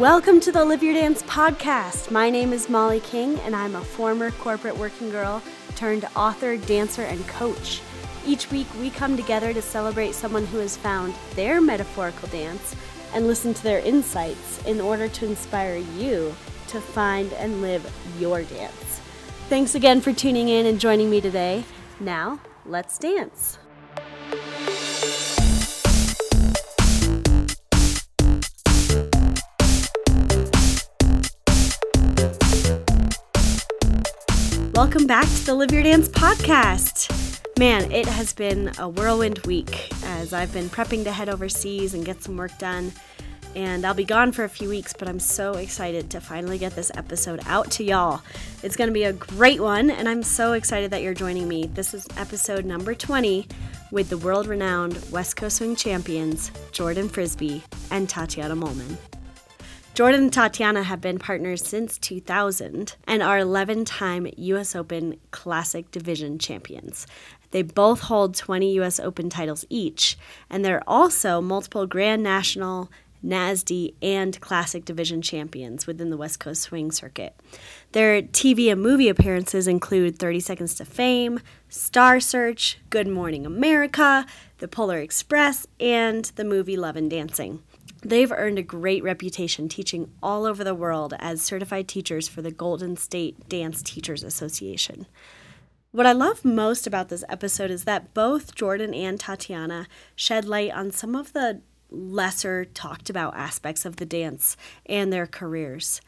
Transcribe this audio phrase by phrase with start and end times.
[0.00, 2.10] Welcome to the Live Your Dance podcast.
[2.10, 5.42] My name is Molly King, and I'm a former corporate working girl
[5.76, 7.82] turned author, dancer, and coach.
[8.26, 12.74] Each week, we come together to celebrate someone who has found their metaphorical dance
[13.12, 16.34] and listen to their insights in order to inspire you
[16.68, 17.86] to find and live
[18.18, 19.02] your dance.
[19.50, 21.62] Thanks again for tuning in and joining me today.
[22.00, 23.58] Now, let's dance.
[34.80, 37.46] Welcome back to the Live Your Dance podcast.
[37.58, 42.02] Man, it has been a whirlwind week as I've been prepping to head overseas and
[42.02, 42.90] get some work done.
[43.54, 46.76] And I'll be gone for a few weeks, but I'm so excited to finally get
[46.76, 48.22] this episode out to y'all.
[48.62, 51.66] It's going to be a great one, and I'm so excited that you're joining me.
[51.66, 53.46] This is episode number 20
[53.90, 58.96] with the world renowned West Coast Swing champions, Jordan Frisbee and Tatiana Mollmann.
[60.00, 65.90] Jordan and Tatiana have been partners since 2000 and are 11 time US Open Classic
[65.90, 67.06] Division champions.
[67.50, 70.16] They both hold 20 US Open titles each,
[70.48, 72.90] and they're also multiple Grand National,
[73.22, 77.38] NASDE, and Classic Division champions within the West Coast Swing Circuit.
[77.92, 84.24] Their TV and movie appearances include 30 Seconds to Fame, Star Search, Good Morning America,
[84.60, 87.62] The Polar Express, and the movie Love and Dancing.
[88.02, 92.50] They've earned a great reputation teaching all over the world as certified teachers for the
[92.50, 95.06] Golden State Dance Teachers Association.
[95.92, 100.72] What I love most about this episode is that both Jordan and Tatiana shed light
[100.72, 104.56] on some of the lesser talked about aspects of the dance
[104.86, 106.00] and their careers.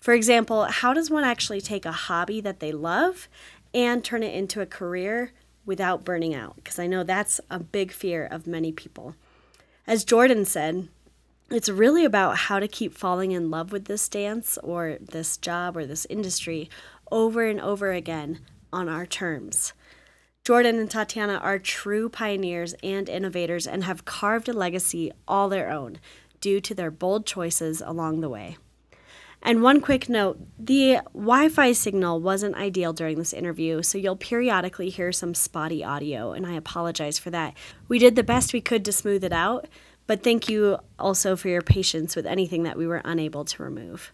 [0.00, 3.28] For example, how does one actually take a hobby that they love
[3.72, 5.32] and turn it into a career
[5.64, 6.56] without burning out?
[6.56, 9.14] Because I know that's a big fear of many people.
[9.86, 10.88] As Jordan said,
[11.50, 15.76] it's really about how to keep falling in love with this dance or this job
[15.76, 16.68] or this industry
[17.10, 18.40] over and over again
[18.72, 19.72] on our terms.
[20.44, 25.70] Jordan and Tatiana are true pioneers and innovators and have carved a legacy all their
[25.70, 25.98] own
[26.40, 28.56] due to their bold choices along the way.
[29.42, 34.16] And one quick note the Wi Fi signal wasn't ideal during this interview, so you'll
[34.16, 37.54] periodically hear some spotty audio, and I apologize for that.
[37.86, 39.68] We did the best we could to smooth it out,
[40.06, 44.12] but thank you also for your patience with anything that we were unable to remove.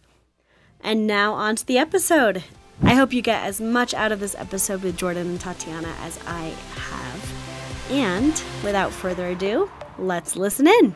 [0.80, 2.42] And now on to the episode.
[2.82, 6.18] I hope you get as much out of this episode with Jordan and Tatiana as
[6.26, 7.90] I have.
[7.90, 10.94] And without further ado, let's listen in.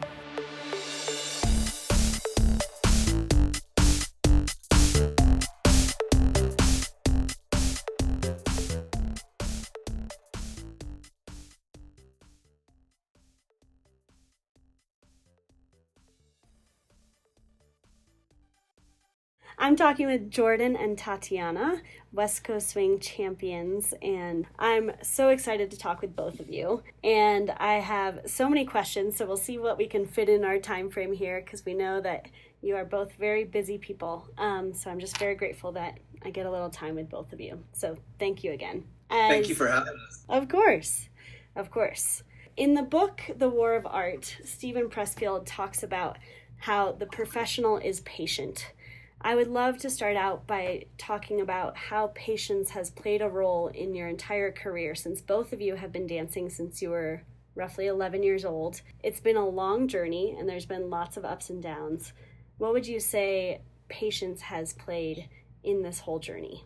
[19.58, 21.80] I'm talking with Jordan and Tatiana,
[22.12, 26.82] West Coast Swing champions, and I'm so excited to talk with both of you.
[27.02, 30.58] And I have so many questions, so we'll see what we can fit in our
[30.58, 32.26] time frame here because we know that
[32.60, 34.28] you are both very busy people.
[34.36, 37.40] Um, so I'm just very grateful that I get a little time with both of
[37.40, 37.64] you.
[37.72, 38.84] So thank you again.
[39.08, 40.24] As, thank you for having us.
[40.28, 41.08] Of course,
[41.54, 42.22] of course.
[42.58, 46.18] In the book, The War of Art, Steven Pressfield talks about
[46.58, 48.72] how the professional is patient
[49.20, 53.68] I would love to start out by talking about how patience has played a role
[53.68, 57.22] in your entire career since both of you have been dancing since you were
[57.54, 58.82] roughly 11 years old.
[59.02, 62.12] It's been a long journey and there's been lots of ups and downs.
[62.58, 65.28] What would you say patience has played
[65.64, 66.64] in this whole journey?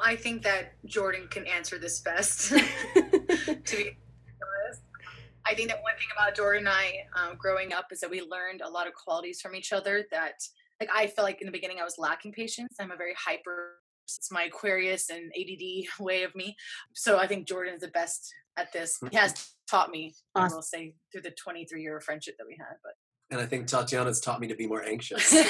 [0.00, 2.48] I think that Jordan can answer this best.
[2.94, 3.96] to be
[4.42, 4.82] honest,
[5.46, 8.20] I think that one thing about Jordan and I um, growing up is that we
[8.20, 10.46] learned a lot of qualities from each other that
[10.80, 12.74] like I felt like in the beginning I was lacking patience.
[12.80, 13.76] I'm a very hyper
[14.06, 16.56] it's my Aquarius and ADD way of me.
[16.94, 18.98] So I think Jordan is the best at this.
[19.10, 20.52] He has taught me, awesome.
[20.52, 22.76] I will say, through the 23 year friendship that we had.
[22.82, 22.92] But
[23.30, 25.32] and I think Tatiana's taught me to be more anxious.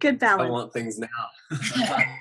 [0.00, 0.42] Good balance.
[0.42, 1.08] I want things now.
[1.50, 2.18] I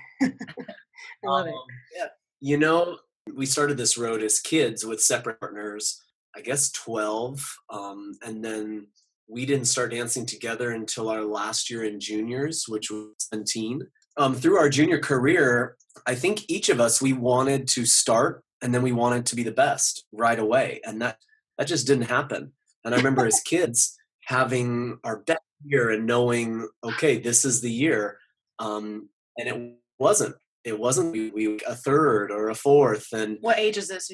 [1.24, 1.56] love um, it.
[1.96, 2.08] Yeah.
[2.40, 3.00] You know,
[3.36, 6.02] we started this road as kids with separate partners.
[6.36, 8.88] I guess 12, um, and then
[9.28, 13.82] we didn't start dancing together until our last year in juniors, which was 17.
[14.18, 15.76] Um, through our junior career,
[16.06, 19.44] I think each of us we wanted to start and then we wanted to be
[19.44, 21.18] the best right away, and that
[21.58, 22.54] that just didn't happen.
[22.84, 23.96] And I remember as kids
[24.26, 28.18] having our best year and knowing, okay, this is the year,
[28.60, 30.36] um, and it wasn't.
[30.64, 33.14] It wasn't we, we, a third or a fourth.
[33.14, 34.12] And what age is this?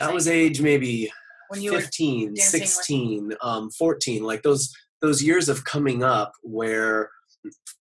[0.00, 1.12] That was age maybe
[1.52, 7.10] when you 15 16 um, 14 like those those years of coming up where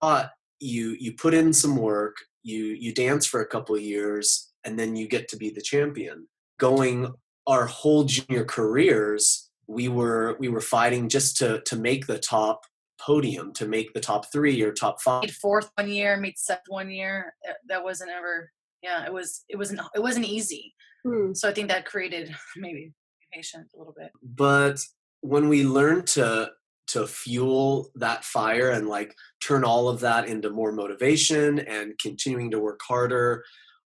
[0.01, 4.53] thought you you put in some work, you you dance for a couple of years,
[4.65, 6.27] and then you get to be the champion.
[6.59, 7.13] Going
[7.47, 12.65] our whole junior careers, we were we were fighting just to to make the top
[13.01, 15.23] podium, to make the top three or top five.
[15.23, 17.35] Made fourth one year, made seventh one year.
[17.69, 18.51] That wasn't ever.
[18.83, 19.45] Yeah, it was.
[19.49, 19.81] It wasn't.
[19.95, 20.75] It wasn't easy.
[21.07, 21.33] Hmm.
[21.33, 22.93] So I think that created maybe
[23.33, 24.11] patient a little bit.
[24.23, 24.81] But
[25.21, 26.51] when we learn to
[26.89, 32.51] to fuel that fire and like turn all of that into more motivation and continuing
[32.51, 33.45] to work harder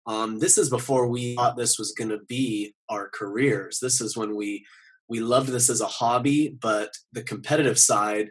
[0.07, 4.17] um, this is before we thought this was going to be our careers this is
[4.17, 4.65] when we
[5.09, 8.29] we loved this as a hobby but the competitive side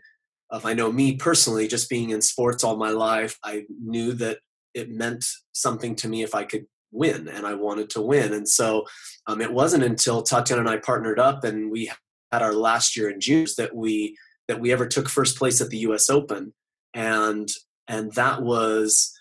[0.51, 4.39] of i know me personally just being in sports all my life i knew that
[4.73, 8.33] it meant something to me if i could win and I wanted to win.
[8.33, 8.85] And so
[9.27, 11.91] um, it wasn't until Tatiana and I partnered up and we
[12.31, 14.17] had our last year in June that we
[14.47, 16.53] that we ever took first place at the US Open.
[16.93, 17.49] And
[17.87, 19.11] and that was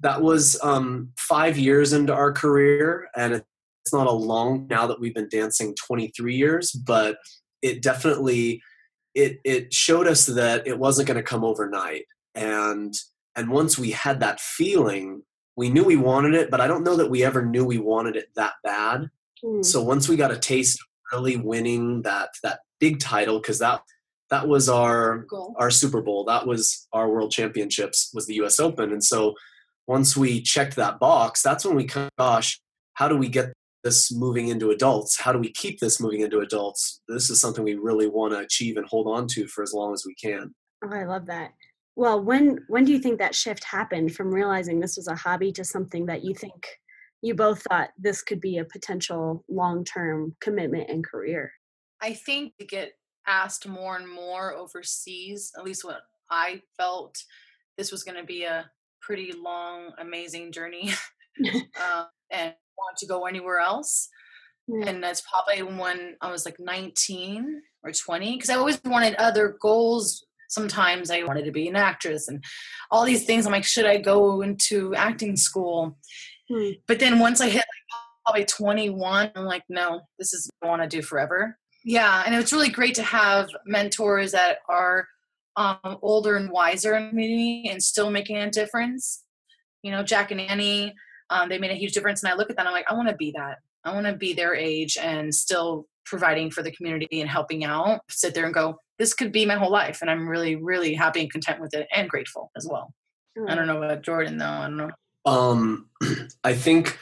[0.00, 3.34] that was um, five years into our career and
[3.84, 7.18] it's not a long now that we've been dancing 23 years, but
[7.62, 8.62] it definitely
[9.14, 12.04] it it showed us that it wasn't going to come overnight.
[12.34, 12.94] And
[13.36, 15.22] and once we had that feeling
[15.56, 18.16] we knew we wanted it, but I don't know that we ever knew we wanted
[18.16, 19.10] it that bad.
[19.44, 19.64] Mm.
[19.64, 23.82] So once we got a taste of really winning that that big title, because that
[24.30, 25.54] that was our Goal.
[25.58, 28.58] our Super Bowl, that was our World Championships, was the U.S.
[28.58, 29.34] Open, and so
[29.86, 32.60] once we checked that box, that's when we kind of, gosh,
[32.94, 33.52] how do we get
[33.82, 35.18] this moving into adults?
[35.18, 37.00] How do we keep this moving into adults?
[37.08, 39.92] This is something we really want to achieve and hold on to for as long
[39.92, 40.54] as we can.
[40.84, 41.52] Oh, I love that.
[41.94, 45.52] Well, when when do you think that shift happened from realizing this was a hobby
[45.52, 46.66] to something that you think
[47.20, 51.52] you both thought this could be a potential long-term commitment and career?
[52.00, 52.92] I think to get
[53.26, 56.00] asked more and more overseas, at least what
[56.30, 57.16] I felt
[57.78, 60.92] this was going to be a pretty long, amazing journey,
[61.80, 64.08] uh, and want to go anywhere else.
[64.68, 64.88] Yeah.
[64.88, 69.56] And that's probably when I was like 19 or 20, because I always wanted other
[69.60, 72.44] goals sometimes I wanted to be an actress and
[72.90, 73.46] all these things.
[73.46, 75.96] I'm like, should I go into acting school?
[76.50, 76.70] Hmm.
[76.86, 77.64] But then once I hit like
[78.26, 81.58] probably 21, I'm like, no, this is what I want to do forever.
[81.84, 85.08] Yeah, and it's really great to have mentors that are
[85.56, 89.24] um, older and wiser in me and still making a difference.
[89.82, 90.94] You know, Jack and Annie,
[91.30, 92.22] um, they made a huge difference.
[92.22, 93.58] And I look at that, I'm like, I want to be that.
[93.84, 98.00] I want to be their age and still providing for the community and helping out.
[98.08, 101.22] Sit there and go, this could be my whole life and i'm really really happy
[101.22, 102.94] and content with it and grateful as well
[103.36, 103.50] mm.
[103.50, 104.90] i don't know about jordan though i don't know
[105.26, 105.88] um
[106.44, 106.98] i think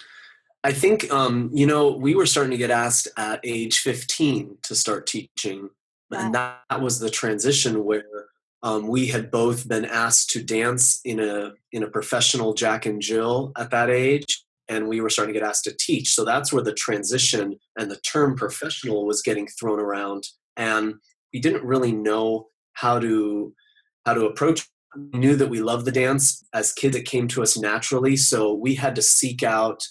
[0.65, 4.75] i think um you know we were starting to get asked at age 15 to
[4.75, 5.69] start teaching
[6.11, 8.03] and that, that was the transition where
[8.63, 13.01] um, we had both been asked to dance in a in a professional jack and
[13.03, 16.15] jill at that age and we were starting to get asked to teach.
[16.15, 20.23] So that's where the transition and the term professional was getting thrown around.
[20.57, 20.95] And
[21.35, 23.53] we didn't really know how to
[24.07, 26.97] how to approach we knew that we loved the dance as kids.
[26.97, 28.17] It came to us naturally.
[28.17, 29.83] So we had to seek out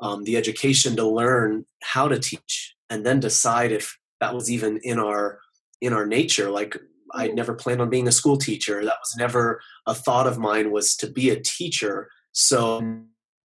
[0.00, 4.80] um, the education to learn how to teach and then decide if that was even
[4.82, 5.40] in our
[5.80, 6.50] in our nature.
[6.50, 6.76] Like
[7.12, 8.84] i never planned on being a school teacher.
[8.84, 12.08] That was never a thought of mine was to be a teacher.
[12.32, 12.80] So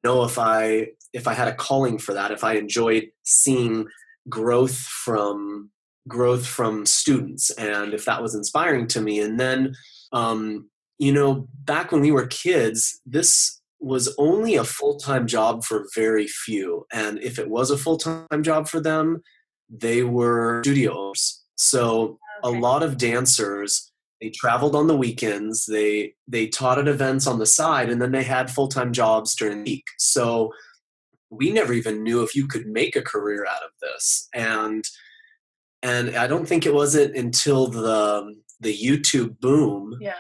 [0.04, 3.88] know if i if i had a calling for that if i enjoyed seeing
[4.30, 5.72] growth from
[6.08, 9.20] growth from students and if that was inspiring to me.
[9.20, 9.76] And then
[10.14, 15.86] um, you know back when we were kids this was only a full-time job for
[15.94, 16.88] very few.
[16.92, 19.22] And if it was a full-time job for them
[19.70, 22.18] they were studios so okay.
[22.44, 25.66] a lot of dancers they traveled on the weekends.
[25.66, 29.64] They they taught at events on the side and then they had full-time jobs during
[29.64, 29.86] the week.
[29.98, 30.52] So
[31.30, 34.28] we never even knew if you could make a career out of this.
[34.34, 34.84] And
[35.84, 40.14] and I don't think it wasn't until the the YouTube boom yeah.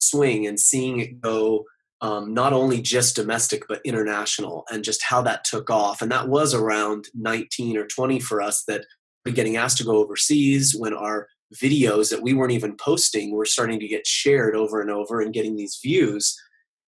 [0.00, 1.64] swing and seeing it go
[2.00, 6.02] um, not only just domestic but international and just how that took off.
[6.02, 8.84] And that was around 19 or 20 for us that
[9.24, 11.28] we're getting asked to go overseas when our
[11.62, 15.34] videos that we weren't even posting were starting to get shared over and over and
[15.34, 16.36] getting these views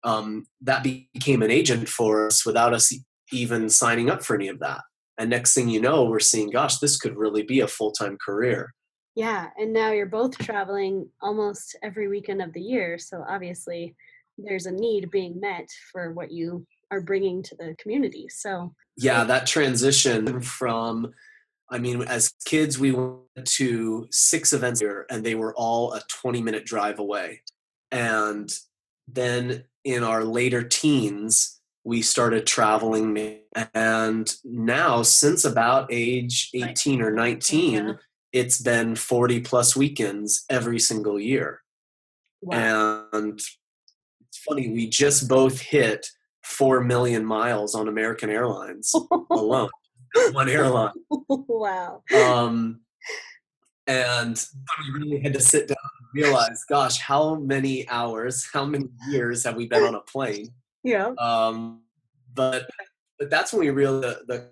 [0.03, 2.93] um, that became an agent for us without us
[3.31, 4.81] even signing up for any of that.
[5.17, 8.73] And next thing you know we're seeing gosh this could really be a full-time career.
[9.15, 13.95] Yeah and now you're both traveling almost every weekend of the year so obviously
[14.37, 19.23] there's a need being met for what you are bringing to the community so yeah
[19.23, 21.11] that transition from
[21.69, 26.01] I mean, as kids, we went to six events here, and they were all a
[26.09, 27.41] 20 minute drive away.
[27.91, 28.53] And
[29.07, 33.39] then in our later teens, we started traveling.
[33.73, 37.93] And now, since about age 18 or 19, yeah.
[38.31, 41.61] it's been 40 plus weekends every single year.
[42.41, 43.05] Wow.
[43.11, 46.07] And it's funny, we just both hit
[46.43, 48.93] 4 million miles on American Airlines
[49.31, 49.69] alone
[50.31, 50.93] one airline.
[51.29, 52.03] wow.
[52.15, 52.81] Um,
[53.87, 54.43] and
[54.79, 59.43] we really had to sit down and realize, gosh, how many hours, how many years
[59.43, 60.49] have we been on a plane?
[60.83, 61.13] Yeah.
[61.19, 61.81] Um,
[62.33, 62.67] but
[63.19, 64.49] but that's when we realized the, the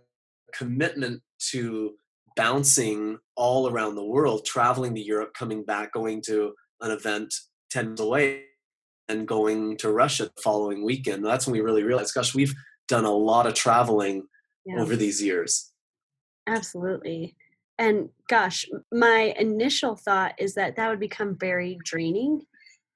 [0.53, 1.95] commitment to
[2.35, 7.33] bouncing all around the world, traveling to Europe, coming back, going to an event
[7.69, 8.43] ten days away,
[9.09, 11.25] and going to Russia the following weekend.
[11.25, 12.53] That's when we really realized, gosh, we've
[12.87, 14.27] done a lot of traveling
[14.65, 14.79] yeah.
[14.79, 15.71] over these years.
[16.47, 17.35] Absolutely.
[17.77, 22.41] And gosh, my initial thought is that that would become very draining.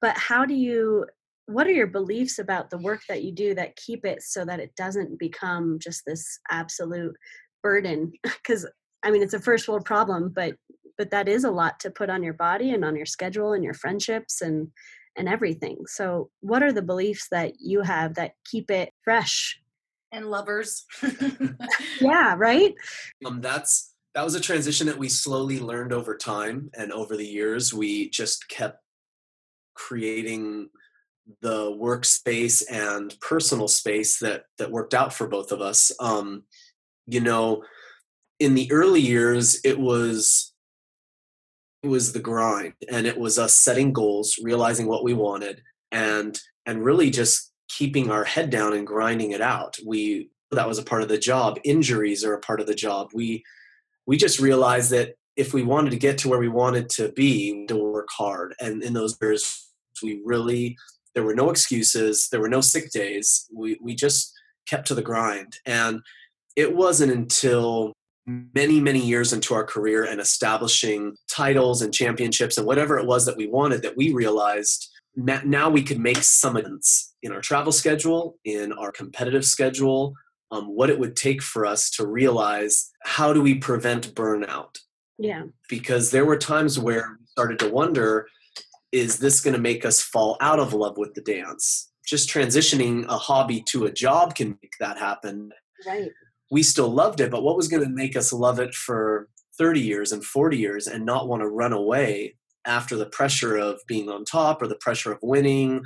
[0.02, 1.06] But how do you,
[1.48, 4.60] what are your beliefs about the work that you do that keep it so that
[4.60, 7.16] it doesn't become just this absolute
[7.64, 8.14] burden?
[8.24, 8.68] Because
[9.04, 10.56] I mean, it's a first world problem, but
[10.98, 13.64] but that is a lot to put on your body and on your schedule and
[13.64, 14.70] your friendships and
[15.16, 15.78] and everything.
[15.88, 19.60] So, what are the beliefs that you have that keep it fresh
[20.12, 20.86] and lovers.
[22.02, 22.74] yeah, right?
[23.26, 27.28] Um, that's that was a transition that we slowly learned over time and over the
[27.28, 28.82] years we just kept
[29.76, 30.70] creating
[31.42, 36.42] the workspace and personal space that that worked out for both of us um
[37.06, 37.64] you know
[38.40, 40.54] in the early years it was
[41.84, 45.62] it was the grind and it was us setting goals realizing what we wanted
[45.92, 49.78] and and really just keeping our head down and grinding it out.
[49.86, 51.60] We that was a part of the job.
[51.64, 53.10] Injuries are a part of the job.
[53.14, 53.44] We
[54.06, 57.66] we just realized that if we wanted to get to where we wanted to be,
[57.68, 58.56] to work hard.
[58.60, 59.70] And in those years,
[60.02, 60.78] we really
[61.14, 62.30] there were no excuses.
[62.30, 63.48] There were no sick days.
[63.54, 64.34] We we just
[64.68, 65.58] kept to the grind.
[65.66, 66.02] And
[66.56, 67.94] it wasn't until
[68.26, 73.26] many many years into our career and establishing titles and championships and whatever it was
[73.26, 78.38] that we wanted that we realized now we could make some in our travel schedule,
[78.46, 80.14] in our competitive schedule,
[80.52, 84.78] um, what it would take for us to realize how do we prevent burnout.
[85.18, 85.44] Yeah.
[85.70, 88.28] Because there were times where we started to wonder
[88.94, 91.92] is this going to make us fall out of love with the dance?
[92.06, 95.52] Just transitioning a hobby to a job can make that happen.
[95.86, 96.12] Right.
[96.50, 99.82] We still loved it, but what was going to make us love it for 30
[99.82, 102.36] years and 40 years and not want to run away
[102.68, 105.84] after the pressure of being on top or the pressure of winning,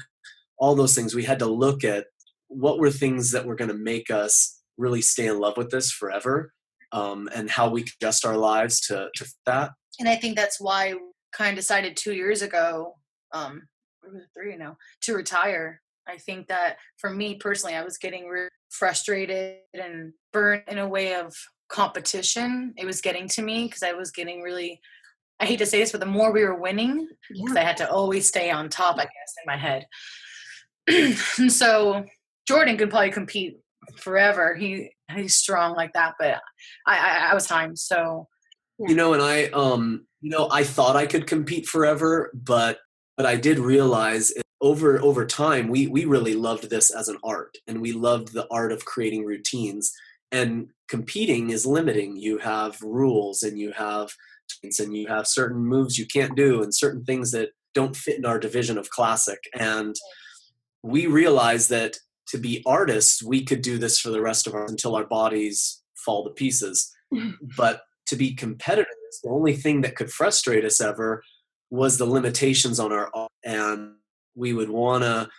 [0.57, 2.07] all those things, we had to look at
[2.47, 5.91] what were things that were going to make us really stay in love with this
[5.91, 6.51] forever
[6.91, 9.71] um, and how we could adjust our lives to, to that.
[10.00, 10.95] And I think that's why
[11.31, 12.95] kind of decided two years ago,
[13.31, 13.67] um,
[14.33, 15.81] three now, to retire.
[16.07, 20.88] I think that for me personally, I was getting really frustrated and burnt in a
[20.88, 21.33] way of
[21.69, 22.73] competition.
[22.77, 24.81] It was getting to me because I was getting really
[25.41, 27.62] I hate to say this, but the more we were winning, because yeah.
[27.62, 29.88] I had to always stay on top, I guess, in my head.
[30.88, 32.05] and so
[32.48, 33.57] Jordan could probably compete
[33.95, 34.55] forever.
[34.55, 36.39] He he's strong like that, but
[36.86, 37.75] I I, I was time.
[37.75, 38.27] So
[38.77, 42.79] you know, and I um you know I thought I could compete forever, but
[43.17, 44.31] but I did realize
[44.62, 48.48] over over time we we really loved this as an art, and we loved the
[48.51, 49.91] art of creating routines.
[50.33, 52.15] And competing is limiting.
[52.15, 54.12] You have rules, and you have
[54.79, 58.25] and you have certain moves you can't do and certain things that don't fit in
[58.25, 59.39] our division of classic.
[59.58, 59.96] And
[60.84, 64.65] we realized that to be artists we could do this for the rest of our
[64.65, 66.91] until our bodies fall to pieces.
[67.58, 68.88] But to be competitors
[69.24, 71.24] the only thing that could frustrate us ever
[71.70, 73.31] was the limitations on our art.
[73.43, 73.96] And
[74.36, 75.29] we would want to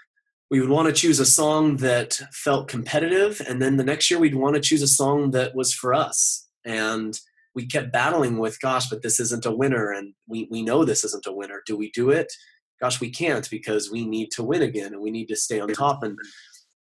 [0.51, 4.21] we would want to choose a song that felt competitive and then the next year
[4.21, 6.47] we'd want to choose a song that was for us.
[6.67, 7.19] And
[7.55, 11.05] we kept battling with, gosh, but this isn't a winner, and we we know this
[11.05, 11.63] isn't a winner.
[11.67, 12.33] Do we do it?
[12.81, 15.69] Gosh, we can't because we need to win again, and we need to stay on
[15.69, 16.03] top.
[16.03, 16.19] And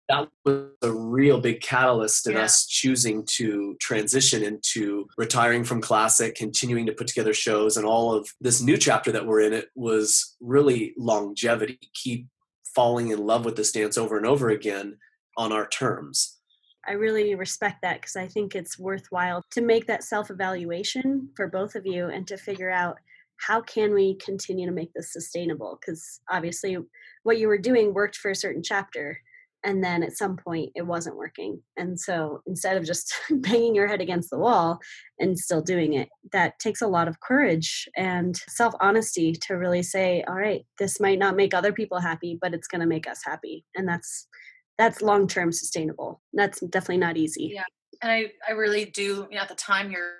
[0.08, 2.42] that was a real big catalyst in yeah.
[2.42, 8.12] us choosing to transition into retiring from classic continuing to put together shows and all
[8.12, 12.28] of this new chapter that we're in it was really longevity keep
[12.74, 14.96] falling in love with this dance over and over again
[15.38, 16.38] on our terms
[16.86, 21.48] I really respect that because I think it's worthwhile to make that self evaluation for
[21.48, 22.96] both of you and to figure out
[23.38, 25.78] how can we continue to make this sustainable?
[25.80, 26.76] Because obviously
[27.24, 29.18] what you were doing worked for a certain chapter
[29.64, 31.60] and then at some point it wasn't working.
[31.76, 34.78] And so instead of just banging your head against the wall
[35.18, 39.82] and still doing it that takes a lot of courage and self honesty to really
[39.82, 43.08] say all right this might not make other people happy but it's going to make
[43.08, 43.64] us happy.
[43.74, 44.28] And that's
[44.78, 47.62] that's long term sustainable that's definitely not easy yeah
[48.02, 50.14] and i i really do you know at the time you're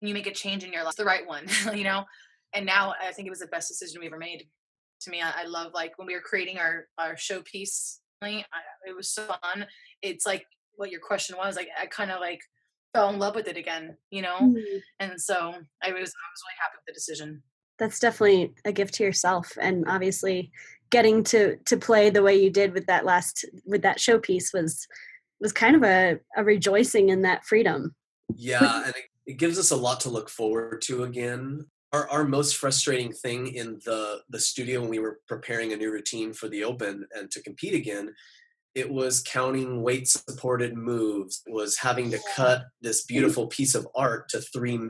[0.00, 2.04] you make a change in your life the right one you know
[2.54, 4.46] and now i think it was the best decision we ever made
[5.00, 8.44] to me I, I love like when we were creating our our showpiece I,
[8.86, 9.66] it was so fun.
[10.00, 11.56] It's like what your question was.
[11.56, 12.40] Like I kind of like
[12.94, 14.36] fell in love with it again, you know.
[14.40, 14.78] Mm-hmm.
[15.00, 17.42] And so I was I was really happy with the decision.
[17.78, 20.52] That's definitely a gift to yourself, and obviously
[20.92, 24.86] getting to to play the way you did with that last with that showpiece was
[25.40, 27.96] was kind of a, a rejoicing in that freedom.
[28.36, 32.24] Yeah, and it, it gives us a lot to look forward to again our, our
[32.24, 36.48] most frustrating thing in the the studio when we were preparing a new routine for
[36.48, 38.14] the open and to compete again
[38.74, 43.86] it was counting weight supported moves it was having to cut this beautiful piece of
[43.94, 44.88] art to three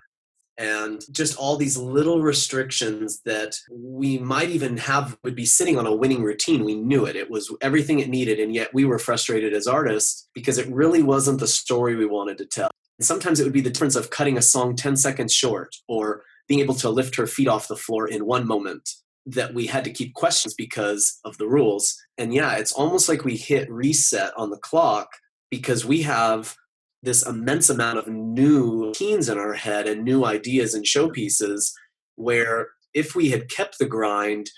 [0.59, 5.87] and just all these little restrictions that we might even have would be sitting on
[5.87, 6.64] a winning routine.
[6.64, 7.16] We knew it.
[7.16, 11.02] It was everything it needed and yet we were frustrated as artists because it really
[11.02, 12.71] wasn't the story we wanted to tell.
[12.99, 16.23] And sometimes it would be the difference of cutting a song 10 seconds short or
[16.49, 18.90] being able to lift her feet off the floor in one moment
[19.25, 21.97] that we had to keep questions because of the rules.
[22.18, 25.09] And yeah, it's almost like we hit reset on the clock
[25.50, 26.56] because we have
[27.02, 31.73] this immense amount of new teens in our head and new ideas and showpieces
[32.16, 34.50] where if we had kept the grind,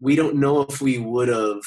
[0.00, 1.60] we don't know if we would have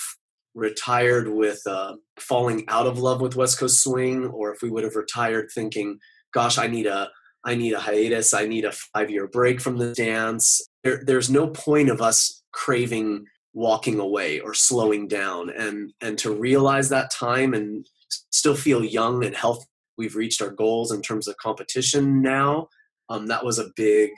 [0.55, 4.83] retired with uh, falling out of love with West Coast Swing or if we would
[4.83, 5.99] have retired thinking,
[6.33, 7.09] gosh, I need a
[7.45, 8.33] I need a hiatus.
[8.33, 10.61] I need a five year break from the dance.
[10.83, 15.49] There, there's no point of us craving walking away or slowing down.
[15.49, 17.85] And, and to realize that time and
[18.31, 19.65] still feel young and healthy,
[19.97, 22.67] we've reached our goals in terms of competition now.
[23.09, 24.11] Um, that was a big,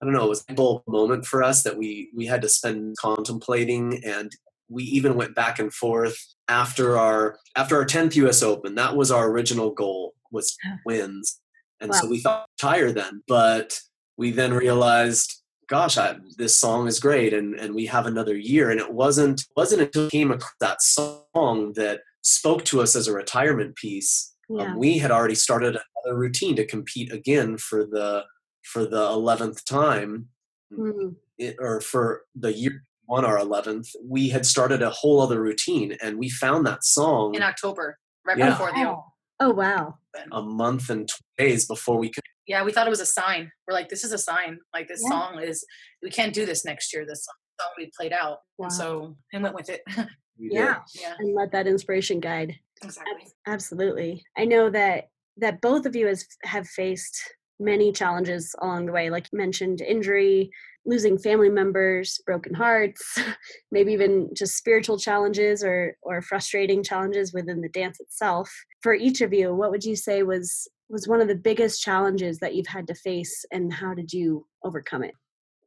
[0.00, 2.48] I don't know, it was a bold moment for us that we, we had to
[2.48, 4.30] spend contemplating and
[4.68, 6.16] we even went back and forth
[6.48, 8.74] after our after our 10th US Open.
[8.74, 11.40] That was our original goal was wins
[11.80, 11.98] and wow.
[12.00, 13.78] so we thought tire then but
[14.16, 18.70] we then realized gosh I, this song is great and and we have another year
[18.70, 23.08] and it wasn't wasn't until we came across that song that spoke to us as
[23.08, 24.64] a retirement piece yeah.
[24.64, 28.24] um, we had already started another routine to compete again for the
[28.62, 30.26] for the 11th time
[30.72, 31.10] mm-hmm.
[31.38, 35.96] it, or for the year on our 11th we had started a whole other routine
[36.02, 38.50] and we found that song in october right yeah.
[38.50, 39.04] before the oh.
[39.40, 39.94] oh wow
[40.32, 42.22] a month and days before we could.
[42.46, 43.50] Yeah, we thought it was a sign.
[43.66, 44.58] We're like, this is a sign.
[44.72, 45.10] Like this yeah.
[45.10, 45.64] song is,
[46.02, 47.04] we can't do this next year.
[47.06, 48.38] This song we played out.
[48.58, 48.68] Wow.
[48.68, 49.80] So and went with it.
[50.38, 52.58] yeah, yeah, and let that inspiration guide.
[52.82, 53.28] Exactly.
[53.46, 54.24] Absolutely.
[54.36, 55.08] I know that
[55.38, 57.18] that both of you has have faced
[57.58, 59.10] many challenges along the way.
[59.10, 60.50] Like you mentioned, injury,
[60.84, 63.18] losing family members, broken hearts,
[63.70, 64.02] maybe mm-hmm.
[64.02, 68.50] even just spiritual challenges or or frustrating challenges within the dance itself.
[68.82, 72.38] For each of you, what would you say was was one of the biggest challenges
[72.38, 75.14] that you've had to face and how did you overcome it?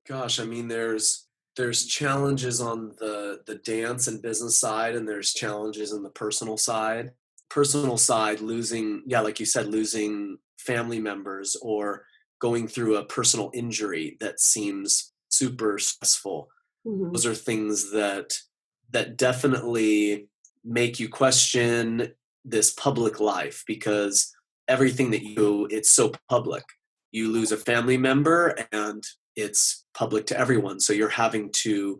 [0.07, 5.33] Gosh, I mean there's there's challenges on the the dance and business side and there's
[5.33, 7.11] challenges in the personal side.
[7.49, 12.05] Personal side losing yeah, like you said losing family members or
[12.39, 16.49] going through a personal injury that seems super stressful
[16.85, 17.11] mm-hmm.
[17.11, 18.33] those are things that
[18.91, 20.27] that definitely
[20.63, 22.11] make you question
[22.43, 24.33] this public life because
[24.67, 26.63] everything that you do it's so public
[27.11, 29.03] you lose a family member and
[29.39, 31.99] it's public to everyone so you're having to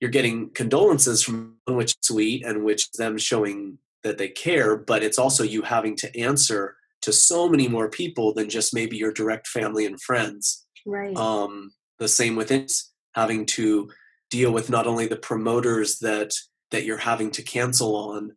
[0.00, 5.18] you're getting condolences from which sweet and which them showing that they care but it's
[5.18, 9.46] also you having to answer to so many more people than just maybe your direct
[9.46, 10.66] family and friends.
[10.84, 11.16] Right.
[11.16, 12.72] Um, the same with it,
[13.14, 13.90] having to
[14.28, 16.34] deal with not only the promoters that
[16.72, 18.32] that you're having to cancel on,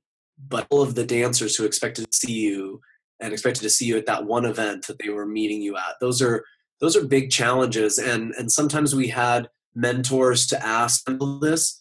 [0.48, 2.80] but all of the dancers who expected to see you
[3.20, 5.96] and expected to see you at that one event that they were meeting you at.
[6.00, 6.46] Those are
[6.80, 11.06] those are big challenges, and and sometimes we had mentors to ask
[11.42, 11.80] this,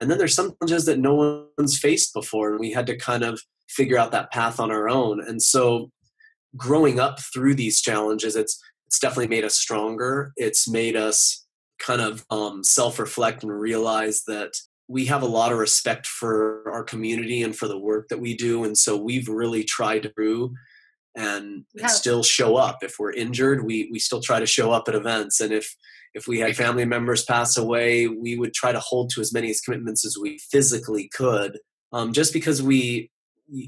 [0.00, 3.22] and then there's some challenges that no one's faced before, and we had to kind
[3.22, 5.20] of figure out that path on our own.
[5.26, 5.90] And so
[6.56, 10.32] growing up through these challenges, it's it's definitely made us stronger.
[10.36, 11.46] It's made us
[11.78, 14.52] kind of um, self-reflect and realize that
[14.88, 18.36] we have a lot of respect for our community and for the work that we
[18.36, 20.12] do, and so we've really tried to
[21.16, 21.82] and, yeah.
[21.82, 22.78] and still show up.
[22.82, 25.74] If we're injured, we we still try to show up at events, and if
[26.14, 29.50] if we had family members pass away, we would try to hold to as many
[29.50, 31.58] as commitments as we physically could,
[31.92, 33.10] um, just because we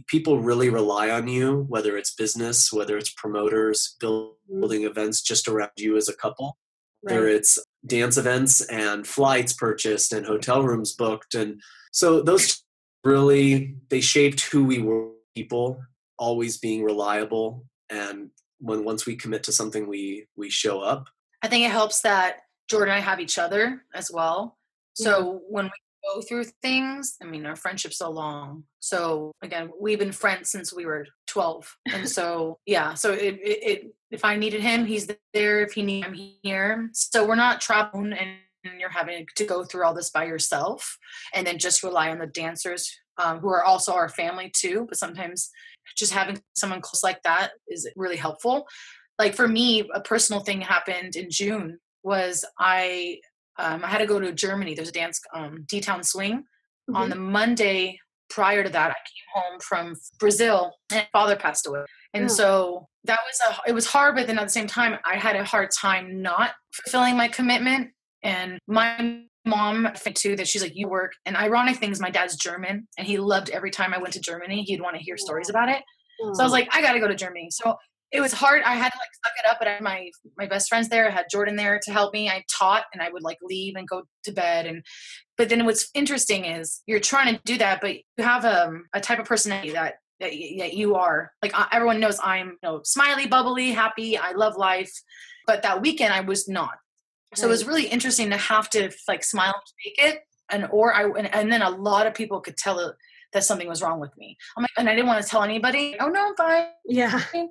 [0.06, 3.96] people really rely on you, whether it's business, whether it's promoters,
[4.52, 4.60] Mm-hmm.
[4.60, 6.58] building events just around you as a couple,
[7.00, 11.34] whether it's dance events and flights purchased and hotel rooms booked.
[11.34, 12.62] And so those
[13.02, 15.80] really, they shaped who we were people,
[16.22, 17.66] always being reliable.
[17.90, 18.30] And
[18.60, 21.08] when once we commit to something, we we show up.
[21.42, 24.56] I think it helps that Jordan and I have each other as well.
[24.94, 25.70] So when we
[26.14, 28.64] go through things, I mean, our friendship's so long.
[28.78, 31.76] So again, we've been friends since we were 12.
[31.92, 35.62] And so, yeah, so it, it, it if I needed him, he's there.
[35.62, 36.90] If he needs, I'm here.
[36.92, 40.98] So we're not traveling and you're having to go through all this by yourself
[41.34, 44.86] and then just rely on the dancers um, who are also our family too.
[44.88, 45.50] But sometimes
[45.96, 48.66] just having someone close like that is really helpful.
[49.18, 53.18] Like for me, a personal thing happened in June was I
[53.58, 54.74] um, I had to go to Germany.
[54.74, 56.44] There's a dance um, D Town Swing
[56.94, 57.10] on Mhm.
[57.10, 57.98] the Monday
[58.30, 58.90] prior to that.
[58.90, 62.28] I came home from Brazil and father passed away, and Oh.
[62.28, 64.16] so that was a it was hard.
[64.16, 67.90] But then at the same time, I had a hard time not fulfilling my commitment.
[68.22, 72.36] And my mom too that she's like you work and ironic thing is my dad's
[72.36, 75.50] german and he loved every time i went to germany he'd want to hear stories
[75.50, 75.82] about it
[76.34, 77.48] so I was like, I got to go to Germany.
[77.50, 77.76] So
[78.10, 78.62] it was hard.
[78.62, 81.08] I had to like suck it up, but I had my my best friends there.
[81.08, 82.28] I had Jordan there to help me.
[82.28, 84.66] I taught, and I would like leave and go to bed.
[84.66, 84.84] And
[85.36, 89.00] but then what's interesting is you're trying to do that, but you have um, a
[89.00, 91.32] type of personality that that, y- that you are.
[91.42, 94.18] Like uh, everyone knows, I'm you know smiley, bubbly, happy.
[94.18, 94.92] I love life.
[95.46, 96.74] But that weekend, I was not.
[97.34, 100.94] So it was really interesting to have to like smile and fake it, and or
[100.94, 102.94] I and, and then a lot of people could tell it
[103.32, 104.36] that something was wrong with me.
[104.56, 105.96] I'm like, and I didn't want to tell anybody.
[105.98, 106.66] Oh no, I'm fine.
[106.86, 107.20] yeah.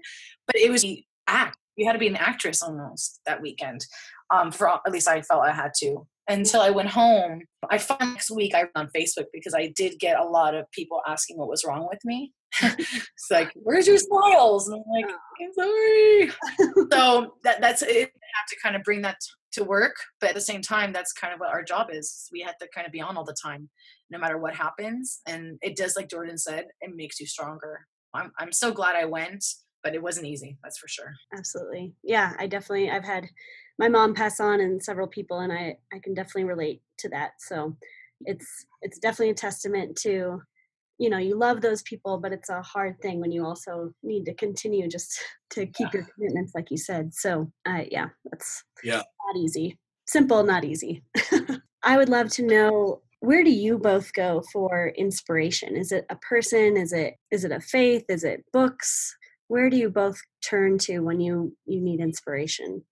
[0.48, 0.86] But it was
[1.28, 1.58] act.
[1.76, 3.86] You had to be an actress almost that weekend.
[4.30, 6.08] Um, for at least I felt I had to.
[6.28, 10.00] Until I went home, I found next week I was on Facebook because I did
[10.00, 12.32] get a lot of people asking what was wrong with me.
[12.62, 16.32] it's like, "Where's your smiles?" And I'm like, "I'm sorry."
[16.91, 18.12] so that that's it.
[18.12, 19.17] Have to kind of bring that
[19.54, 22.30] to work, but at the same time, that's kind of what our job is.
[22.32, 23.70] We have to kind of be on all the time,
[24.10, 25.22] no matter what happens.
[25.28, 27.88] And it does, like Jordan said, it makes you stronger.
[28.14, 29.46] I'm I'm so glad I went,
[29.84, 30.58] but it wasn't easy.
[30.64, 31.14] That's for sure.
[31.36, 31.94] Absolutely.
[32.04, 33.28] Yeah, I definitely I've had
[33.80, 37.32] my mom pass on and several people and I I can definitely relate to that.
[37.40, 37.78] So
[38.22, 40.42] it's it's definitely a testament to
[41.02, 44.24] you know, you love those people, but it's a hard thing when you also need
[44.26, 47.14] to continue just to keep your commitments like you said.
[47.14, 49.02] So, uh yeah, that's Yeah.
[49.26, 49.80] not easy.
[50.08, 51.04] Simple, not easy.
[51.84, 55.76] I would love to know where do you both go for inspiration?
[55.76, 56.78] Is it a person?
[56.78, 58.06] Is it is it a faith?
[58.08, 59.16] Is it books?
[59.48, 62.84] Where do you both turn to when you you need inspiration?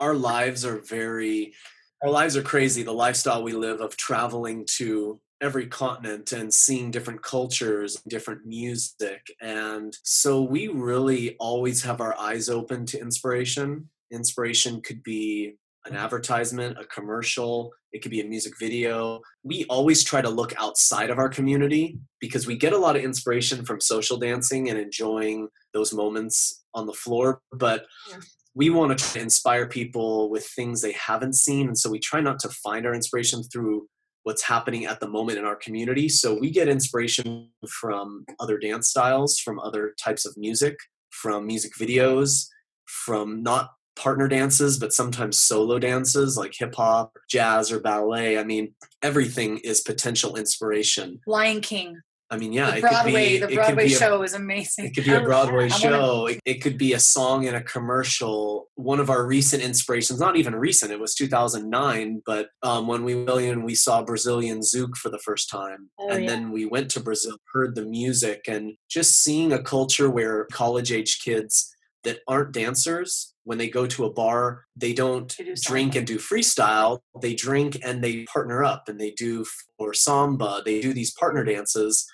[0.00, 1.54] our lives are very
[2.02, 6.90] our lives are crazy the lifestyle we live of traveling to every continent and seeing
[6.90, 9.26] different cultures different music.
[9.40, 13.88] And so we really always have our eyes open to inspiration.
[14.10, 16.02] Inspiration could be an mm-hmm.
[16.02, 19.20] advertisement a commercial it could be a music video.
[19.44, 23.04] We always try to look outside of our community because we get a lot of
[23.04, 27.40] inspiration from social dancing and enjoying those moments on the floor.
[27.52, 28.16] But Yeah.
[28.52, 31.68] we want to inspire people with things they haven't seen.
[31.68, 33.86] And so we try not to find our inspiration through
[34.24, 36.08] what's happening at the moment in our community.
[36.08, 40.76] So we get inspiration from other dance styles from other types of music
[41.10, 42.48] from music videos
[42.86, 48.38] from not partner dances but sometimes solo dances like hip hop jazz or ballet.
[48.38, 51.20] I mean everything is potential inspiration.
[51.26, 52.00] Lion King,
[52.34, 54.22] i mean yeah the it Broadway, could the be it could Broadway be a show
[54.22, 54.84] is amazing.
[54.86, 55.76] it could be a Broadway yeah.
[55.76, 56.26] Show.
[56.26, 58.68] It, it could be a song in a commercial.
[58.74, 63.14] One of our recent inspirations, not even recent, it was 2009, but um, when we
[63.14, 65.90] William we saw Brazilian Zouk for the first time.
[65.98, 66.30] Oh, and yeah.
[66.30, 70.92] then we went to Brazil, heard the music, and just seeing a culture where college
[70.92, 71.70] age kids
[72.04, 76.06] that aren't dancers, when they go to a bar, they don't They do drink and
[76.06, 77.00] do freestyle.
[77.20, 79.44] They drink and they partner up and they do
[79.78, 80.62] or samba.
[80.64, 82.06] They do these partner dances.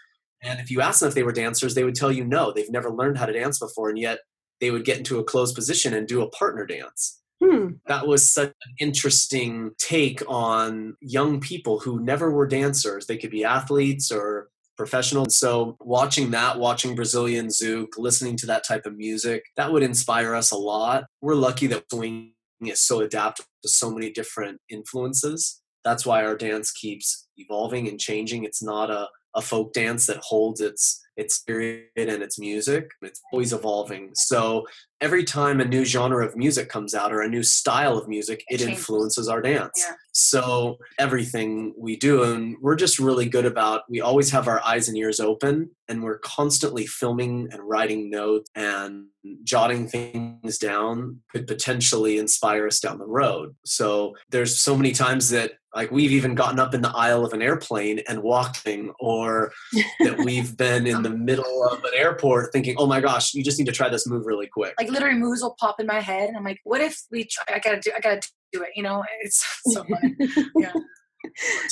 [0.42, 2.70] And if you ask them if they were dancers, they would tell you no, they've
[2.70, 4.20] never learned how to dance before, and yet
[4.60, 7.20] they would get into a closed position and do a partner dance.
[7.42, 7.68] Hmm.
[7.86, 13.06] That was such an interesting take on young people who never were dancers.
[13.06, 15.24] They could be athletes or professional.
[15.24, 19.82] And so watching that, watching Brazilian Zouk, listening to that type of music, that would
[19.82, 21.04] inspire us a lot.
[21.22, 25.60] We're lucky that swing is so adaptable to so many different influences.
[25.84, 28.44] That's why our dance keeps evolving and changing.
[28.44, 32.90] It's not a, a folk dance that holds its its spirit and its music.
[33.02, 34.10] It's always evolving.
[34.14, 34.66] So
[35.00, 38.44] every time a new genre of music comes out or a new style of music,
[38.48, 39.72] it, it influences our dance.
[39.76, 39.94] Yeah.
[40.12, 44.88] So everything we do, and we're just really good about, we always have our eyes
[44.88, 49.06] and ears open and we're constantly filming and writing notes and
[49.44, 53.54] jotting things down could potentially inspire us down the road.
[53.64, 57.32] So there's so many times that like we've even gotten up in the aisle of
[57.32, 59.52] an airplane and walking or
[60.00, 63.58] that we've been in the middle of an airport thinking oh my gosh you just
[63.58, 66.28] need to try this move really quick like literally moves will pop in my head
[66.28, 68.20] and i'm like what if we try i gotta do i gotta
[68.52, 70.14] do it you know it's so funny
[70.56, 70.72] yeah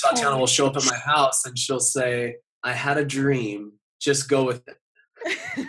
[0.04, 4.28] tatiana will show up at my house and she'll say i had a dream just
[4.28, 4.76] go with it
[5.26, 5.66] and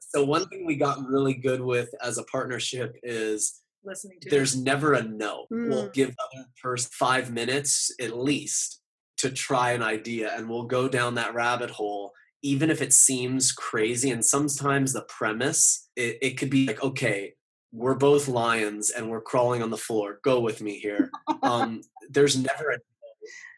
[0.00, 4.30] so one thing we got really good with as a partnership is listening to.
[4.30, 5.46] There's never a no.
[5.52, 5.68] Mm.
[5.68, 8.82] We'll give the other person five minutes at least
[9.18, 13.52] to try an idea, and we'll go down that rabbit hole, even if it seems
[13.52, 14.10] crazy.
[14.10, 17.34] And sometimes the premise, it, it could be like, okay,
[17.72, 20.20] we're both lions and we're crawling on the floor.
[20.22, 21.10] Go with me here.
[21.42, 22.78] um, there's never a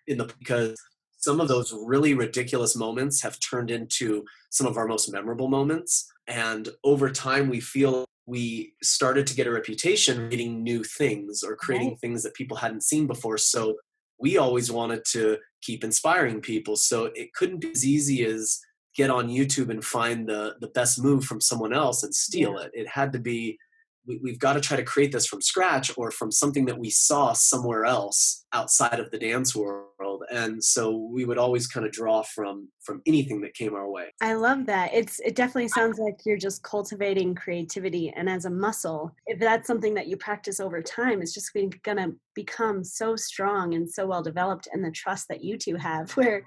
[0.07, 0.75] in the because
[1.19, 6.11] some of those really ridiculous moments have turned into some of our most memorable moments.
[6.27, 11.57] And over time, we feel we started to get a reputation reading new things or
[11.57, 12.01] creating right.
[12.01, 13.39] things that people hadn't seen before.
[13.39, 13.77] So
[14.19, 16.77] we always wanted to keep inspiring people.
[16.77, 18.61] So it couldn't be as easy as
[18.97, 22.67] get on YouTube and find the the best move from someone else and steal yeah.
[22.67, 22.71] it.
[22.75, 23.59] It had to be
[24.09, 26.91] we, have got to try to create this from scratch or from something that we
[26.91, 30.23] saw somewhere else outside of the dance world.
[30.31, 34.07] And so we would always kind of draw from from anything that came our way.
[34.23, 34.91] I love that.
[34.95, 39.67] It's it definitely sounds like you're just cultivating creativity and as a muscle if that's
[39.67, 44.23] something that you practice over time it's just gonna become so strong and so well
[44.23, 46.45] developed and the trust that you two have where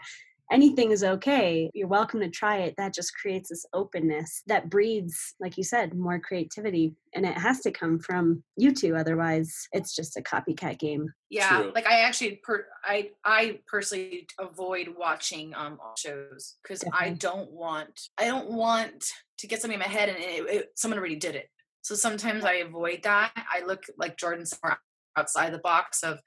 [0.52, 1.72] anything is okay.
[1.74, 2.76] You're welcome to try it.
[2.78, 6.94] That just creates this openness that breeds, like you said, more creativity.
[7.14, 8.96] And it has to come from you two.
[8.96, 11.12] Otherwise, it's just a copycat game.
[11.30, 11.62] Yeah.
[11.62, 11.72] True.
[11.74, 18.10] Like I actually, per, I, I personally avoid watching um shows because I don't want,
[18.18, 19.06] I don't want
[19.40, 21.48] to get something in my head and it, it, someone already did it.
[21.82, 23.32] So sometimes I avoid that.
[23.36, 24.80] I look like Jordan somewhere
[25.18, 26.20] outside the box of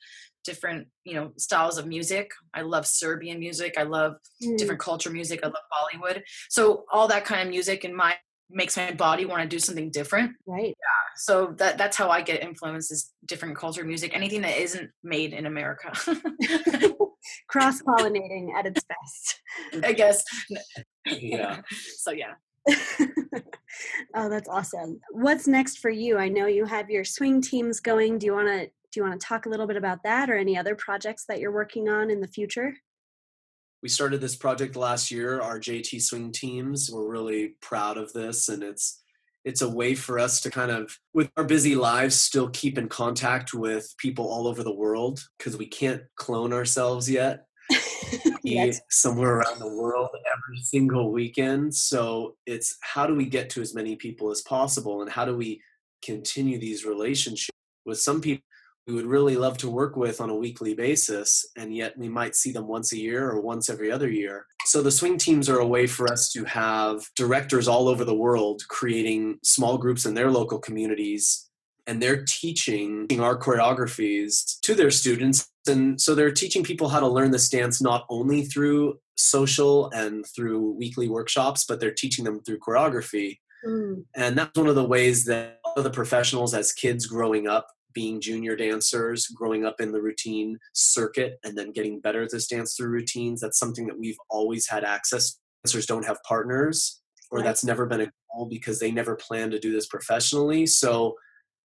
[0.45, 2.31] different you know styles of music.
[2.53, 3.75] I love serbian music.
[3.79, 4.57] I love mm.
[4.57, 5.41] different culture music.
[5.43, 6.23] I love bollywood.
[6.49, 8.15] So all that kind of music in my
[8.51, 10.33] makes my body want to do something different.
[10.47, 10.69] Right.
[10.69, 11.05] Yeah.
[11.17, 14.15] So that that's how i get influences different culture music.
[14.15, 15.93] Anything that isn't made in america.
[17.49, 19.85] Cross pollinating at its best.
[19.85, 20.23] I guess.
[21.07, 21.61] Yeah.
[21.99, 22.35] So yeah.
[24.15, 25.01] Oh that's awesome.
[25.11, 26.17] What's next for you?
[26.19, 28.19] I know you have your swing teams going.
[28.19, 30.37] Do you want to do you want to talk a little bit about that or
[30.37, 32.77] any other projects that you're working on in the future?
[33.83, 36.91] We started this project last year, our JT swing teams.
[36.91, 39.01] We're really proud of this and it's
[39.45, 42.89] it's a way for us to kind of with our busy lives still keep in
[42.89, 47.45] contact with people all over the world because we can't clone ourselves yet
[48.43, 48.81] yes.
[48.89, 53.75] somewhere around the world every single weekend so it's how do we get to as
[53.75, 55.61] many people as possible and how do we
[56.03, 58.45] continue these relationships with some people
[58.87, 62.37] we would really love to work with on a weekly basis, and yet we might
[62.37, 64.47] see them once a year or once every other year.
[64.67, 68.15] So the swing teams are a way for us to have directors all over the
[68.15, 71.49] world creating small groups in their local communities.
[71.87, 75.51] And they're teaching our choreographies to their students.
[75.67, 80.25] And so they're teaching people how to learn this dance not only through social and
[80.35, 83.39] through weekly workshops, but they're teaching them through choreography.
[83.67, 84.05] Mm.
[84.17, 88.57] And that's one of the ways that the professionals, as kids growing up, being junior
[88.57, 92.89] dancers, growing up in the routine circuit, and then getting better at this dance through
[92.89, 93.41] routines.
[93.41, 95.39] That's something that we've always had access.
[95.65, 97.45] Dancers don't have partners, or right.
[97.45, 100.67] that's never been a goal because they never plan to do this professionally.
[100.67, 101.15] So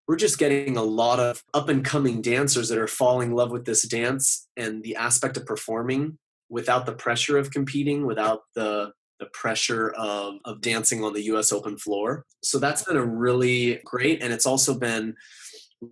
[0.08, 3.52] we're just getting a lot of up and coming dancers that are falling in love
[3.52, 6.18] with this dance and the aspect of performing
[6.50, 11.52] without the pressure of competing, without the the pressure of, of dancing on the US
[11.52, 12.26] Open floor.
[12.42, 15.15] So that's been a really great, and it's also been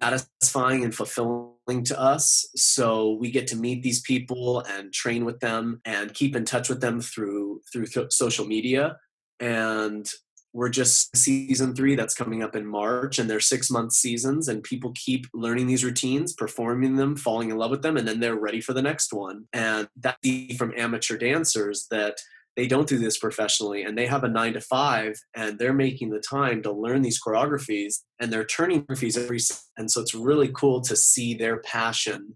[0.01, 2.45] satisfying and fulfilling to us.
[2.55, 6.69] So we get to meet these people and train with them and keep in touch
[6.69, 8.97] with them through through th- social media.
[9.39, 10.09] And
[10.53, 14.63] we're just season three that's coming up in March, and they're six month seasons, and
[14.63, 18.39] people keep learning these routines, performing them, falling in love with them, and then they're
[18.39, 19.45] ready for the next one.
[19.53, 22.17] And that's from amateur dancers that
[22.57, 26.09] they don't do this professionally and they have a nine to five and they're making
[26.09, 29.39] the time to learn these choreographies and they're turning choreographies every
[29.77, 32.35] and so it's really cool to see their passion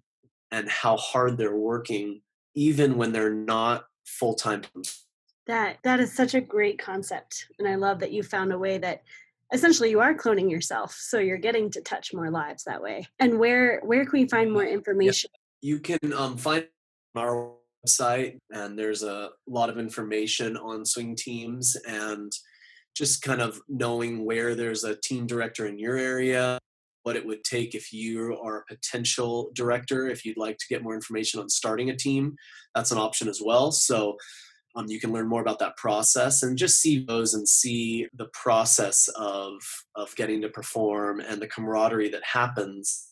[0.52, 2.22] and how hard they're working
[2.56, 4.62] even when they're not full-time
[5.48, 7.48] That that is such a great concept.
[7.58, 9.02] And I love that you found a way that
[9.54, 10.94] essentially you are cloning yourself.
[10.94, 13.08] So you're getting to touch more lives that way.
[13.20, 15.32] And where where can we find more information?
[15.34, 15.74] Yeah.
[15.74, 16.68] You can um, find
[17.16, 17.52] our
[17.86, 22.32] website and there's a lot of information on swing teams and
[22.96, 26.60] just kind of knowing where there's a team director in your area
[27.04, 30.84] what it would take if you are a potential director if you'd like to get
[30.84, 32.36] more information on starting a team
[32.76, 33.72] that's an option as well.
[33.72, 34.18] So
[34.76, 38.28] um, you can learn more about that process and just see those and see the
[38.34, 39.62] process of
[39.96, 43.12] of getting to perform and the camaraderie that happens.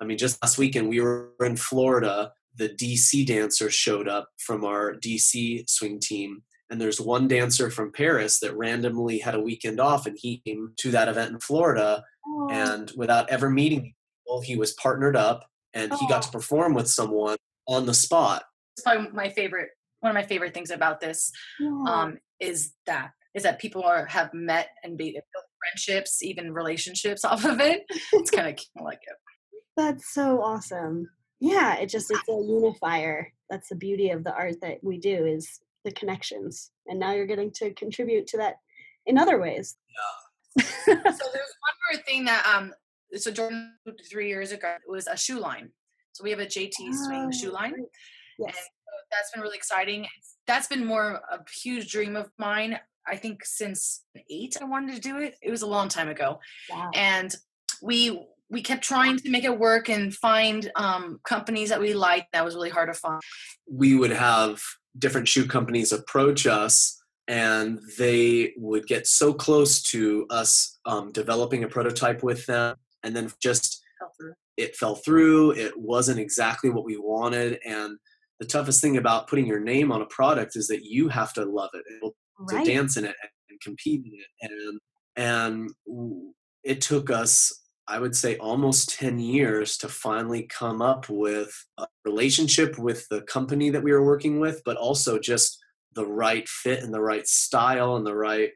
[0.00, 4.64] I mean just last weekend we were in florida the dc dancer showed up from
[4.64, 6.42] our dc swing team.
[6.70, 10.72] And there's one dancer from paris that randomly had a weekend off and he came
[10.78, 12.04] to that event in florida.
[12.50, 16.88] And without ever meeting people he was partnered up and he got to perform with
[16.88, 17.36] someone
[17.66, 18.44] on the spot.
[18.76, 21.30] It's probably my favorite one of my favorite things about this
[21.86, 27.24] um, is that is that people are have met and be built friendships, even relationships
[27.24, 27.84] off of it.
[28.12, 29.16] It's kind of like it.
[29.76, 31.08] That's so awesome.
[31.42, 33.32] Yeah, it just it's a unifier.
[33.50, 36.70] That's the beauty of the art that we do is the connections.
[36.86, 38.58] And now you're getting to contribute to that
[39.06, 39.76] in other ways.
[40.56, 40.64] Yeah.
[40.84, 42.72] so there's one more thing that um
[43.16, 43.74] so Jordan
[44.08, 45.70] three years ago was a shoe line.
[46.12, 47.74] So we have a JT swing oh, shoe line.
[48.38, 48.54] Yes.
[48.54, 50.06] And that's been really exciting.
[50.46, 52.78] That's been more a huge dream of mine.
[53.04, 55.34] I think since eight, I wanted to do it.
[55.42, 56.38] It was a long time ago,
[56.70, 56.92] wow.
[56.94, 57.34] and
[57.82, 62.26] we we kept trying to make it work and find um, companies that we liked.
[62.32, 63.20] That was really hard to find.
[63.68, 64.62] We would have
[64.98, 71.64] different shoe companies approach us and they would get so close to us um, developing
[71.64, 74.12] a prototype with them and then just fell
[74.58, 77.96] it fell through it wasn't exactly what we wanted and
[78.38, 81.44] the toughest thing about putting your name on a product is that you have to
[81.44, 82.64] love it right.
[82.64, 83.14] to dance in it
[83.48, 84.80] and compete in it and
[85.16, 85.70] and
[86.64, 91.86] it took us i would say almost 10 years to finally come up with a
[92.04, 95.58] relationship with the company that we were working with but also just
[95.94, 98.50] the right fit and the right style and the right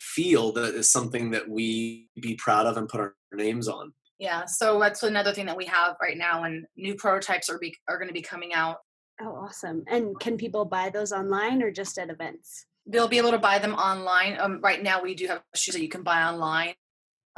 [0.00, 4.44] feel that is something that we be proud of and put our names on yeah
[4.46, 7.98] so that's another thing that we have right now and new prototypes are be, are
[7.98, 8.78] going to be coming out
[9.22, 9.84] Oh, awesome.
[9.86, 12.64] And can people buy those online or just at events?
[12.86, 14.38] They'll be able to buy them online.
[14.40, 16.74] Um, right now, we do have shoes that you can buy online.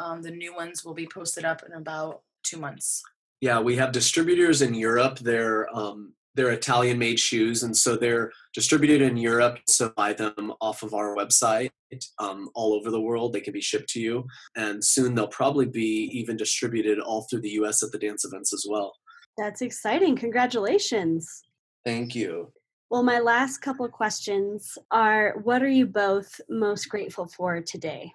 [0.03, 3.03] Um, the new ones will be posted up in about two months.
[3.41, 5.19] Yeah, we have distributors in Europe.
[5.21, 9.59] They're um, they're Italian made shoes, and so they're distributed in Europe.
[9.69, 11.71] So buy them off of our website
[12.19, 13.33] um, all over the world.
[13.33, 17.43] They can be shipped to you, and soon they'll probably be even distributed all through
[17.43, 17.83] the U.S.
[17.83, 18.93] at the dance events as well.
[19.39, 20.17] That's exciting!
[20.17, 21.43] Congratulations.
[21.85, 22.53] Thank you.
[22.91, 28.13] Well, my last couple of questions are what are you both most grateful for today?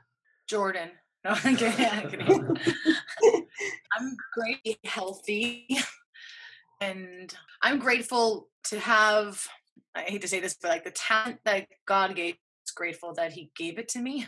[0.48, 0.90] Jordan.
[1.28, 2.58] No, I'm kidding.
[3.92, 5.68] I'm great, healthy,
[6.80, 9.46] and I'm grateful to have.
[9.94, 12.36] I hate to say this, but like the talent that God gave,
[12.66, 14.28] is grateful that He gave it to me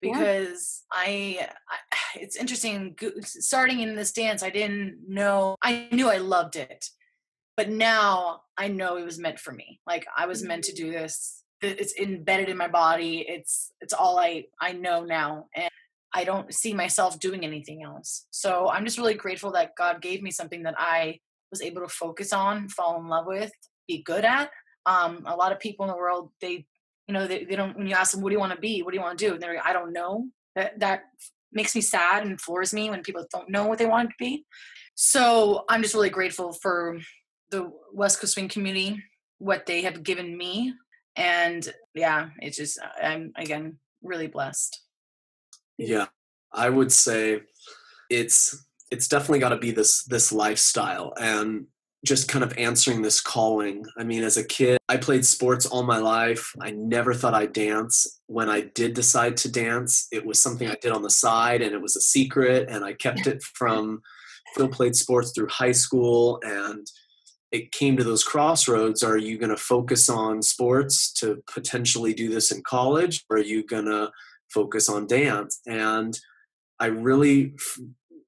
[0.00, 1.00] because yeah.
[1.00, 6.54] I, I, it's interesting starting in this dance i didn't know i knew i loved
[6.54, 6.90] it
[7.56, 10.84] but now i know it was meant for me like i was meant to do
[10.84, 11.00] mm-hmm.
[11.00, 15.70] this it's embedded in my body it's it's all i i know now and
[16.14, 18.26] i don't see myself doing anything else.
[18.30, 21.18] So i'm just really grateful that god gave me something that i
[21.50, 23.52] was able to focus on fall in love with
[23.88, 24.50] be good at.
[24.84, 26.66] Um a lot of people in the world they
[27.06, 28.82] you know they, they don't when you ask them what do you want to be?
[28.82, 29.34] What do you want to do?
[29.34, 30.26] And they're like, i don't know.
[30.54, 31.02] That that
[31.52, 34.44] makes me sad and floors me when people don't know what they want to be.
[34.94, 36.98] So i'm just really grateful for
[37.50, 39.02] the West Coast Swing community,
[39.38, 40.74] what they have given me.
[41.16, 44.80] And yeah, it's just, I'm again really blessed.
[45.78, 46.06] Yeah,
[46.52, 47.42] I would say
[48.10, 51.66] it's it's definitely got to be this this lifestyle and
[52.04, 53.84] just kind of answering this calling.
[53.98, 56.52] I mean, as a kid, I played sports all my life.
[56.60, 58.20] I never thought I'd dance.
[58.26, 61.74] When I did decide to dance, it was something I did on the side and
[61.74, 64.02] it was a secret and I kept it from
[64.54, 66.86] Phil played sports through high school and
[67.52, 72.28] it came to those crossroads are you going to focus on sports to potentially do
[72.28, 74.10] this in college or are you going to
[74.52, 75.60] focus on dance.
[75.66, 76.18] And
[76.78, 77.54] i really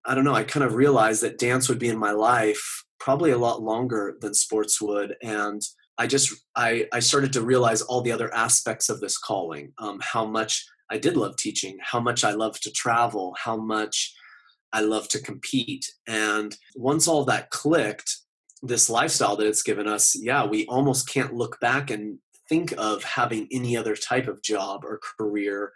[0.06, 3.30] i don't know i kind of realized that dance would be in my life probably
[3.30, 5.16] a lot longer than sports would.
[5.22, 5.60] And
[5.98, 9.98] i just i i started to realize all the other aspects of this calling um,
[10.00, 14.14] how much i did love teaching how much i love to travel how much
[14.72, 15.86] i love to compete.
[16.06, 18.16] And once all that clicked
[18.62, 23.04] this lifestyle that it's given us, yeah, we almost can't look back and think of
[23.04, 25.72] having any other type of job or career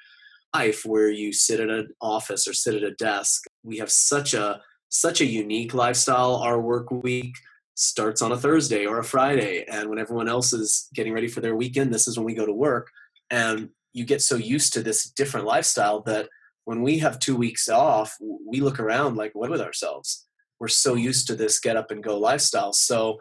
[0.54, 3.44] life where you sit at an office or sit at a desk.
[3.62, 6.36] We have such a such a unique lifestyle.
[6.36, 7.34] Our work week
[7.74, 11.40] starts on a Thursday or a Friday, and when everyone else is getting ready for
[11.40, 12.88] their weekend, this is when we go to work.
[13.30, 16.28] And you get so used to this different lifestyle that
[16.64, 20.26] when we have two weeks off, we look around like, what with ourselves?
[20.60, 22.72] We're so used to this get up and go lifestyle.
[22.72, 23.18] So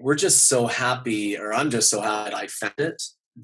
[0.00, 3.02] we're just so happy, or I'm just so happy I found it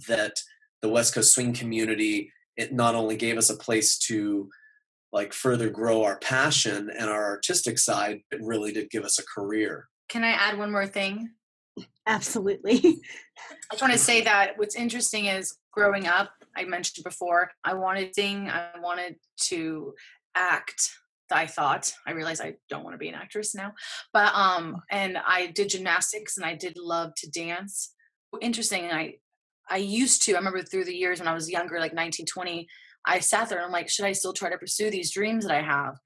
[0.09, 0.35] that
[0.81, 4.51] the West Coast swing community, it not only gave us a place to
[5.13, 9.25] like further grow our passion and our artistic side, it really did give us a
[9.25, 9.89] career.
[10.09, 11.31] Can I add one more thing?
[12.07, 12.75] Absolutely.
[13.71, 17.75] I just want to say that what's interesting is growing up, I mentioned before, I
[17.75, 19.17] wanted to sing, I wanted
[19.49, 19.95] to
[20.35, 20.91] act.
[21.33, 23.73] I thought I realized I don't want to be an actress now,
[24.13, 27.95] but um, and I did gymnastics and I did love to dance.
[28.41, 29.15] Interesting, I
[29.71, 30.35] I used to.
[30.35, 32.68] I remember through the years when I was younger, like 19, 20,
[33.07, 35.57] I sat there and I'm like, should I still try to pursue these dreams that
[35.57, 35.97] I have?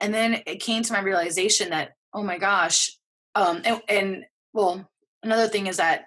[0.00, 2.90] And then it came to my realization that, oh my gosh,
[3.34, 4.90] um, and, and well,
[5.22, 6.06] another thing is that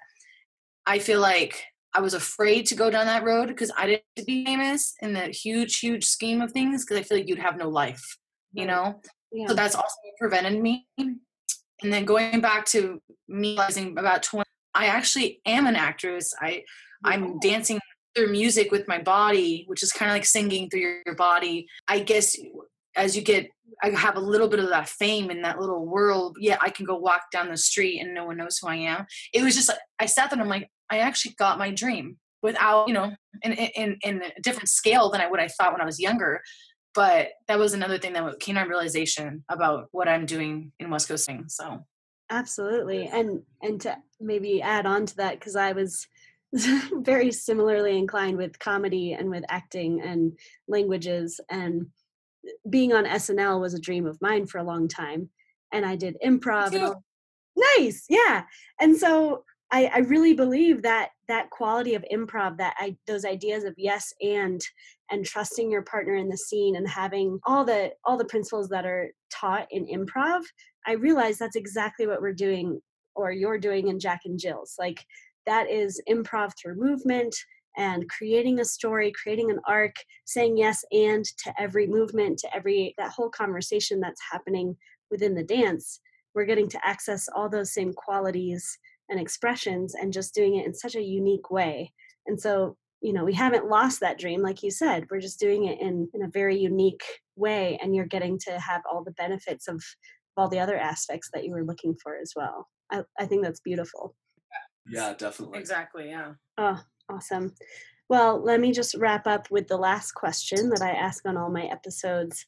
[0.85, 1.63] I feel like
[1.93, 5.27] I was afraid to go down that road because I didn't be famous in the
[5.27, 8.17] huge, huge scheme of things because I feel like you'd have no life,
[8.53, 9.01] you know?
[9.31, 9.47] Yeah.
[9.47, 10.87] So that's also prevented me.
[10.97, 16.33] And then going back to me realizing about 20, I actually am an actress.
[16.39, 16.63] I,
[17.05, 17.79] I'm dancing
[18.15, 21.67] through music with my body, which is kind of like singing through your, your body.
[21.87, 22.37] I guess
[22.95, 23.49] as you get
[23.83, 26.37] I have a little bit of that fame in that little world.
[26.39, 29.05] Yeah, I can go walk down the street and no one knows who I am.
[29.33, 32.17] It was just like I sat there and I'm like, I actually got my dream
[32.41, 35.81] without, you know, in in in a different scale than I would I thought when
[35.81, 36.41] I was younger.
[36.93, 41.09] But that was another thing that came on realization about what I'm doing in West
[41.09, 41.45] Coast Swing.
[41.49, 41.85] So
[42.29, 46.07] absolutely, and and to maybe add on to that because I was
[46.93, 50.37] very similarly inclined with comedy and with acting and
[50.67, 51.87] languages and
[52.69, 55.29] being on SNL was a dream of mine for a long time,
[55.73, 56.79] and I did improv.
[56.79, 57.03] All,
[57.55, 58.43] nice, yeah.
[58.79, 63.63] And so I, I really believe that that quality of improv, that I, those ideas
[63.63, 64.61] of yes and
[65.11, 68.85] and trusting your partner in the scene and having all the all the principles that
[68.85, 70.41] are taught in improv,
[70.85, 72.79] I realize that's exactly what we're doing
[73.15, 74.75] or you're doing in Jack and Jill's.
[74.77, 75.03] Like
[75.45, 77.35] that is improv through movement
[77.77, 82.93] and creating a story, creating an arc, saying yes and to every movement, to every
[82.97, 84.75] that whole conversation that's happening
[85.11, 85.99] within the dance,
[86.33, 88.77] we're getting to access all those same qualities
[89.09, 91.91] and expressions and just doing it in such a unique way.
[92.27, 95.05] And so, you know, we haven't lost that dream, like you said.
[95.09, 97.03] We're just doing it in, in a very unique
[97.35, 99.83] way, and you're getting to have all the benefits of
[100.37, 102.67] all the other aspects that you were looking for as well.
[102.91, 104.15] I, I think that's beautiful.
[104.87, 105.59] Yeah, definitely.
[105.59, 106.09] Exactly.
[106.09, 106.33] Yeah.
[106.57, 107.53] Oh, Awesome.
[108.09, 111.49] Well, let me just wrap up with the last question that I ask on all
[111.49, 112.45] my episodes.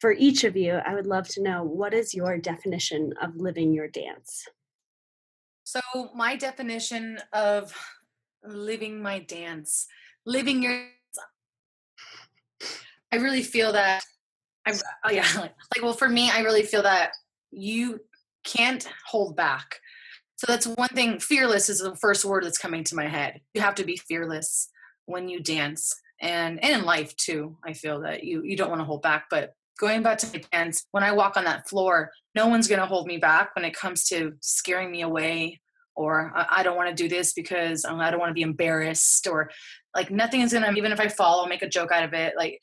[0.00, 3.72] For each of you, I would love to know what is your definition of living
[3.72, 4.46] your dance?
[5.64, 5.80] So,
[6.14, 7.74] my definition of
[8.44, 9.86] living my dance,
[10.24, 10.86] living your
[13.10, 14.02] I really feel that
[14.66, 15.52] I oh yeah, like
[15.82, 17.12] well for me I really feel that
[17.50, 18.00] you
[18.44, 19.80] can't hold back
[20.38, 21.18] so that's one thing.
[21.18, 23.40] Fearless is the first word that's coming to my head.
[23.54, 24.70] You have to be fearless
[25.06, 27.56] when you dance and, and in life too.
[27.66, 30.40] I feel that you, you don't want to hold back, but going back to my
[30.52, 33.64] dance, when I walk on that floor, no one's going to hold me back when
[33.64, 35.60] it comes to scaring me away
[35.96, 38.42] or I, I don't want to do this because um, I don't want to be
[38.42, 39.50] embarrassed or
[39.96, 42.14] like nothing is going to, even if I fall, I'll make a joke out of
[42.14, 42.34] it.
[42.36, 42.60] Like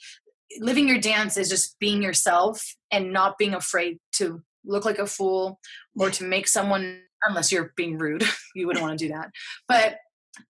[0.61, 5.05] living your dance is just being yourself and not being afraid to look like a
[5.05, 5.59] fool
[5.99, 8.23] or to make someone unless you're being rude.
[8.55, 9.29] you wouldn't want to do that.
[9.67, 9.97] But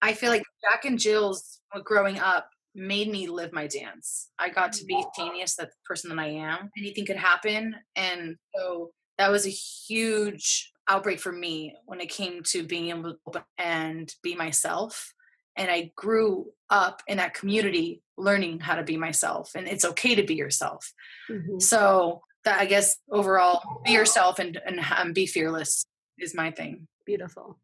[0.01, 4.30] I feel like Jack and Jill's growing up made me live my dance.
[4.38, 6.70] I got to be genius, that person that I am.
[6.78, 7.76] Anything could happen.
[7.95, 13.13] And so that was a huge outbreak for me when it came to being able
[13.13, 15.13] to open and be myself.
[15.57, 19.51] And I grew up in that community learning how to be myself.
[19.55, 20.91] And it's okay to be yourself.
[21.30, 21.59] Mm-hmm.
[21.59, 25.86] So that I guess overall, be yourself and, and, and be fearless
[26.20, 26.88] is my thing.
[27.05, 27.59] Beautiful.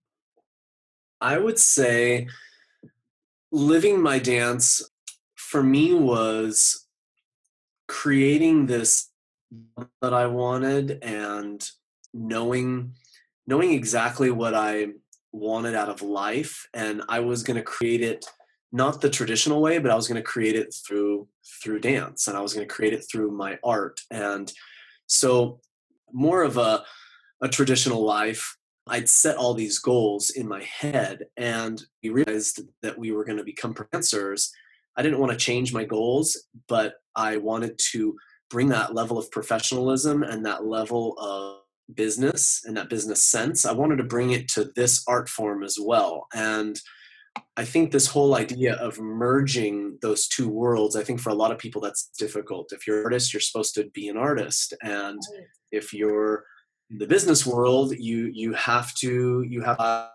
[1.20, 2.28] I would say
[3.52, 4.82] living my dance
[5.36, 6.88] for me was
[7.88, 9.10] creating this
[10.02, 11.62] that I wanted and
[12.14, 12.94] knowing
[13.46, 14.88] knowing exactly what I
[15.34, 18.26] wanted out of life and I was going to create it
[18.72, 21.28] not the traditional way but I was going to create it through
[21.62, 24.52] through dance and I was going to create it through my art and
[25.08, 25.60] so
[26.14, 26.84] more of a
[27.42, 28.58] a traditional life.
[28.88, 33.38] I'd set all these goals in my head and we realized that we were going
[33.38, 34.52] to become professors.
[34.98, 36.38] I didn't want to change my goals,
[36.68, 38.16] but I wanted to
[38.50, 41.62] bring that level of professionalism and that level of
[41.96, 43.66] business and that business sense.
[43.66, 46.28] I wanted to bring it to this art form as well.
[46.34, 46.80] And
[47.56, 51.52] I think this whole idea of merging those two worlds, I think for a lot
[51.52, 52.74] of people that's difficult.
[52.74, 54.74] If you're an artist, you're supposed to be an artist.
[54.84, 55.22] And
[55.72, 56.44] if you're
[56.98, 60.10] the business world, you you have to you have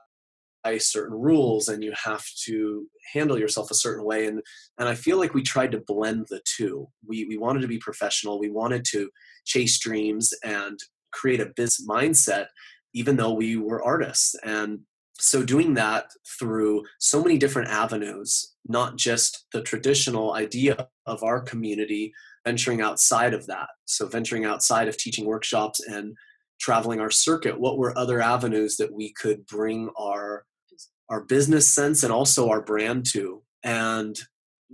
[0.79, 4.27] certain rules and you have to handle yourself a certain way.
[4.27, 4.43] And
[4.79, 6.89] and I feel like we tried to blend the two.
[7.07, 9.11] We we wanted to be professional, we wanted to
[9.45, 10.79] chase dreams and
[11.12, 12.47] create a business mindset
[12.93, 14.35] even though we were artists.
[14.43, 14.81] And
[15.18, 21.41] so doing that through so many different avenues not just the traditional idea of our
[21.41, 22.12] community
[22.45, 23.68] venturing outside of that.
[23.87, 26.16] So venturing outside of teaching workshops and
[26.61, 30.45] traveling our circuit what were other avenues that we could bring our
[31.09, 34.19] our business sense and also our brand to and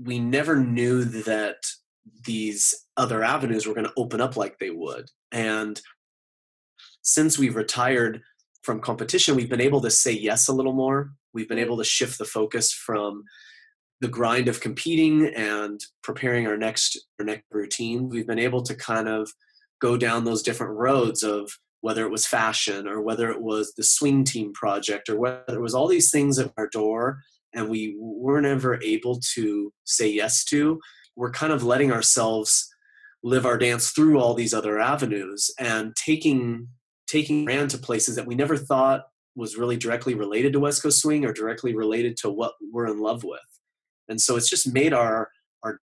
[0.00, 1.56] we never knew that
[2.24, 5.80] these other avenues were going to open up like they would and
[7.02, 8.22] since we've retired
[8.62, 11.12] from competition, we've been able to say yes a little more.
[11.34, 13.24] We've been able to shift the focus from
[14.00, 18.08] the grind of competing and preparing our next our next routine.
[18.08, 19.30] We've been able to kind of
[19.80, 21.50] go down those different roads of
[21.82, 25.60] whether it was fashion or whether it was the swing team project or whether it
[25.60, 27.18] was all these things at our door
[27.52, 30.80] and we weren't ever able to say yes to.
[31.16, 32.72] We're kind of letting ourselves
[33.22, 36.68] live our dance through all these other avenues and taking
[37.06, 39.02] taking brand to places that we never thought
[39.34, 43.00] was really directly related to West Coast Swing or directly related to what we're in
[43.00, 43.40] love with.
[44.08, 45.30] And so it's just made our
[45.62, 45.80] our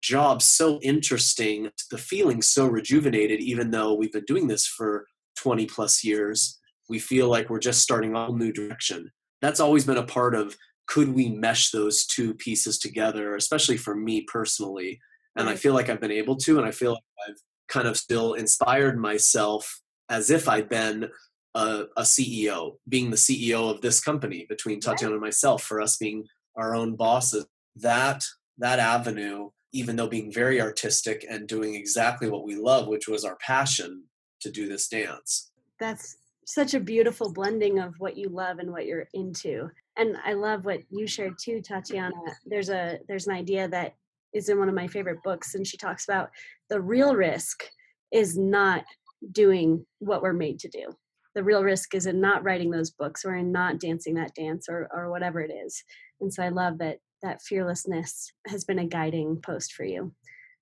[0.00, 5.06] job so interesting, the feeling so rejuvenated, even though we've been doing this for
[5.36, 6.58] 20 plus years.
[6.88, 9.10] We feel like we're just starting a new direction.
[9.40, 10.56] That's always been a part of
[10.86, 15.00] could we mesh those two pieces together, especially for me personally.
[15.36, 17.96] And I feel like I've been able to, and I feel like I've kind of
[17.96, 21.08] still inspired myself as if I'd been
[21.54, 25.96] a, a, CEO, being the CEO of this company between Tatiana and myself, for us
[25.96, 26.26] being
[26.56, 27.46] our own bosses.
[27.76, 28.24] That
[28.58, 33.24] that avenue, even though being very artistic and doing exactly what we love, which was
[33.24, 34.04] our passion
[34.44, 35.50] to do this dance.
[35.80, 36.16] That's
[36.46, 39.70] such a beautiful blending of what you love and what you're into.
[39.96, 42.14] And I love what you shared too, Tatiana.
[42.46, 43.94] There's a there's an idea that
[44.34, 46.30] is in one of my favorite books, and she talks about
[46.68, 47.64] the real risk
[48.12, 48.84] is not
[49.32, 50.86] doing what we're made to do.
[51.34, 54.66] The real risk is in not writing those books or in not dancing that dance
[54.68, 55.82] or, or whatever it is.
[56.20, 60.12] And so I love that that fearlessness has been a guiding post for you.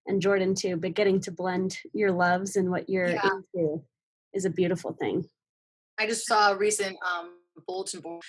[0.07, 3.29] And Jordan too, but getting to blend your loves and what you're yeah.
[3.55, 3.83] into
[4.35, 5.25] is a beautiful thing.
[5.99, 7.35] I just saw a recent um,
[7.67, 8.23] bulletin board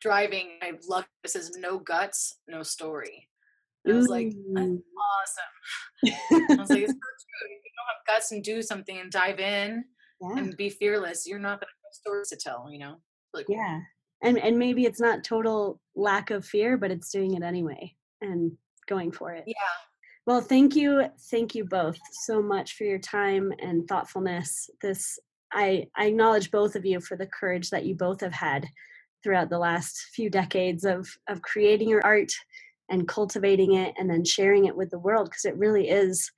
[0.00, 0.50] driving.
[0.62, 3.28] I love it says no guts, no story.
[3.84, 6.50] And I was like, that's awesome.
[6.50, 7.48] I was like, it's so true.
[7.50, 9.84] If you don't have guts and do something and dive in
[10.20, 10.38] yeah.
[10.38, 12.96] and be fearless, you're not going to have stories to tell, you know?
[13.32, 13.80] Like, yeah.
[14.22, 18.52] And, and maybe it's not total lack of fear, but it's doing it anyway and
[18.88, 19.44] going for it.
[19.46, 19.54] Yeah.
[20.26, 21.04] Well, thank you.
[21.30, 24.68] Thank you both so much for your time and thoughtfulness.
[24.82, 25.18] This,
[25.52, 28.66] I, I acknowledge both of you for the courage that you both have had
[29.22, 32.32] throughout the last few decades of, of creating your art
[32.88, 36.30] and cultivating it and then sharing it with the world because it really is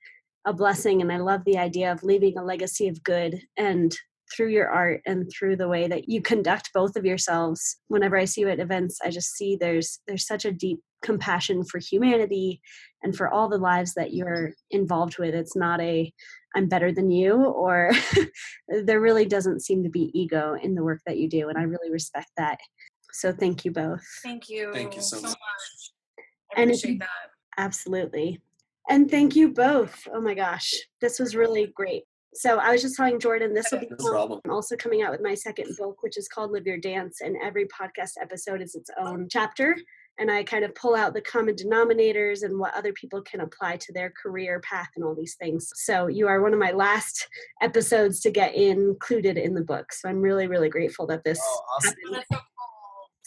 [0.45, 3.95] a blessing and i love the idea of leaving a legacy of good and
[4.31, 8.25] through your art and through the way that you conduct both of yourselves whenever i
[8.25, 12.61] see you at events i just see there's there's such a deep compassion for humanity
[13.03, 16.11] and for all the lives that you're involved with it's not a
[16.55, 17.91] i'm better than you or
[18.85, 21.63] there really doesn't seem to be ego in the work that you do and i
[21.63, 22.57] really respect that
[23.11, 25.31] so thank you both thank you thank you so, so much.
[25.31, 25.91] much
[26.55, 27.07] and appreciate that.
[27.57, 28.41] Absolutely.
[28.89, 30.07] And thank you both.
[30.13, 32.03] Oh my gosh, this was really great.
[32.33, 34.41] So I was just telling Jordan this will be cool.
[34.45, 37.35] I'm also coming out with my second book, which is called Live Your Dance, and
[37.43, 39.75] every podcast episode is its own chapter.
[40.19, 43.77] And I kind of pull out the common denominators and what other people can apply
[43.77, 45.69] to their career path and all these things.
[45.75, 47.27] So you are one of my last
[47.61, 49.93] episodes to get included in the book.
[49.93, 51.93] So I'm really, really grateful that this oh, awesome.
[52.11, 52.25] happened.
[52.31, 52.41] So cool.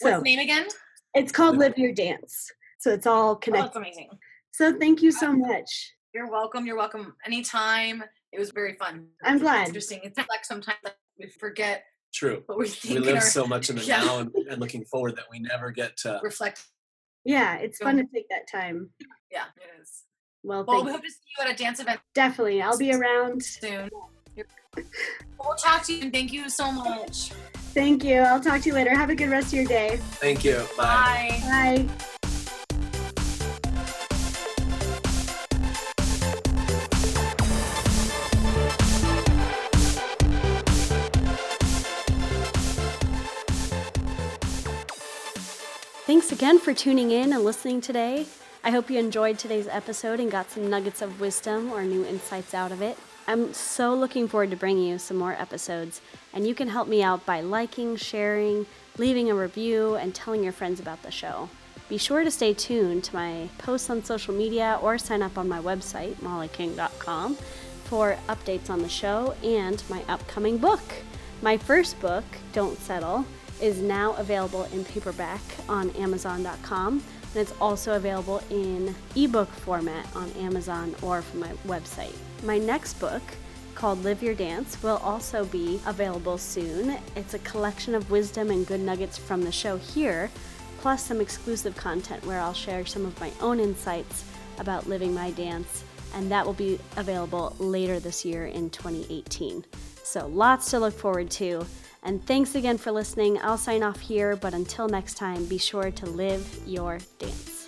[0.01, 0.67] What's so, the name again?
[1.15, 2.51] It's called Live Your Dance.
[2.79, 3.71] So it's all oh, connected.
[3.75, 4.09] Oh, amazing.
[4.51, 5.93] So thank you so much.
[6.13, 6.65] You're welcome.
[6.65, 7.15] You're welcome.
[7.25, 8.03] Anytime.
[8.33, 9.07] It was very fun.
[9.23, 9.61] I'm glad.
[9.61, 10.01] It's interesting.
[10.03, 10.79] It's like sometimes
[11.19, 11.85] we forget.
[12.13, 12.43] True.
[12.47, 14.03] What we We live our, so much in the yeah.
[14.03, 16.65] now and, and, looking forward that we never get to reflect.
[17.25, 18.89] Yeah, it's fun to take that time.
[19.31, 20.03] Yeah, it is.
[20.43, 22.01] Well, well we hope to see you at a dance event.
[22.13, 22.61] Definitely.
[22.61, 23.89] I'll be around soon.
[24.35, 27.31] we'll talk to you thank you so much.
[27.73, 28.19] Thank you.
[28.19, 28.95] I'll talk to you later.
[28.95, 29.97] Have a good rest of your day.
[30.13, 30.63] Thank you.
[30.77, 31.39] Bye.
[31.43, 31.87] Bye.
[31.87, 32.05] Bye.
[46.23, 48.25] Thanks again for tuning in and listening today.
[48.63, 52.53] I hope you enjoyed today's episode and got some nuggets of wisdom or new insights
[52.53, 52.97] out of it.
[53.27, 55.99] I'm so looking forward to bringing you some more episodes,
[56.33, 58.65] and you can help me out by liking, sharing,
[58.97, 61.49] leaving a review, and telling your friends about the show.
[61.89, 65.49] Be sure to stay tuned to my posts on social media or sign up on
[65.49, 67.35] my website, mollyking.com,
[67.83, 71.03] for updates on the show and my upcoming book.
[71.41, 73.25] My first book, Don't Settle,
[73.61, 80.29] is now available in paperback on Amazon.com, and it's also available in ebook format on
[80.33, 82.15] Amazon or from my website.
[82.43, 83.21] My next book,
[83.75, 86.97] called Live Your Dance, will also be available soon.
[87.15, 90.29] It's a collection of wisdom and good nuggets from the show here,
[90.79, 94.25] plus some exclusive content where I'll share some of my own insights
[94.59, 95.83] about living my dance,
[96.13, 99.65] and that will be available later this year in 2018.
[100.03, 101.65] So, lots to look forward to.
[102.03, 103.39] And thanks again for listening.
[103.41, 107.62] I'll sign off here, but until next time, be sure to live your dance.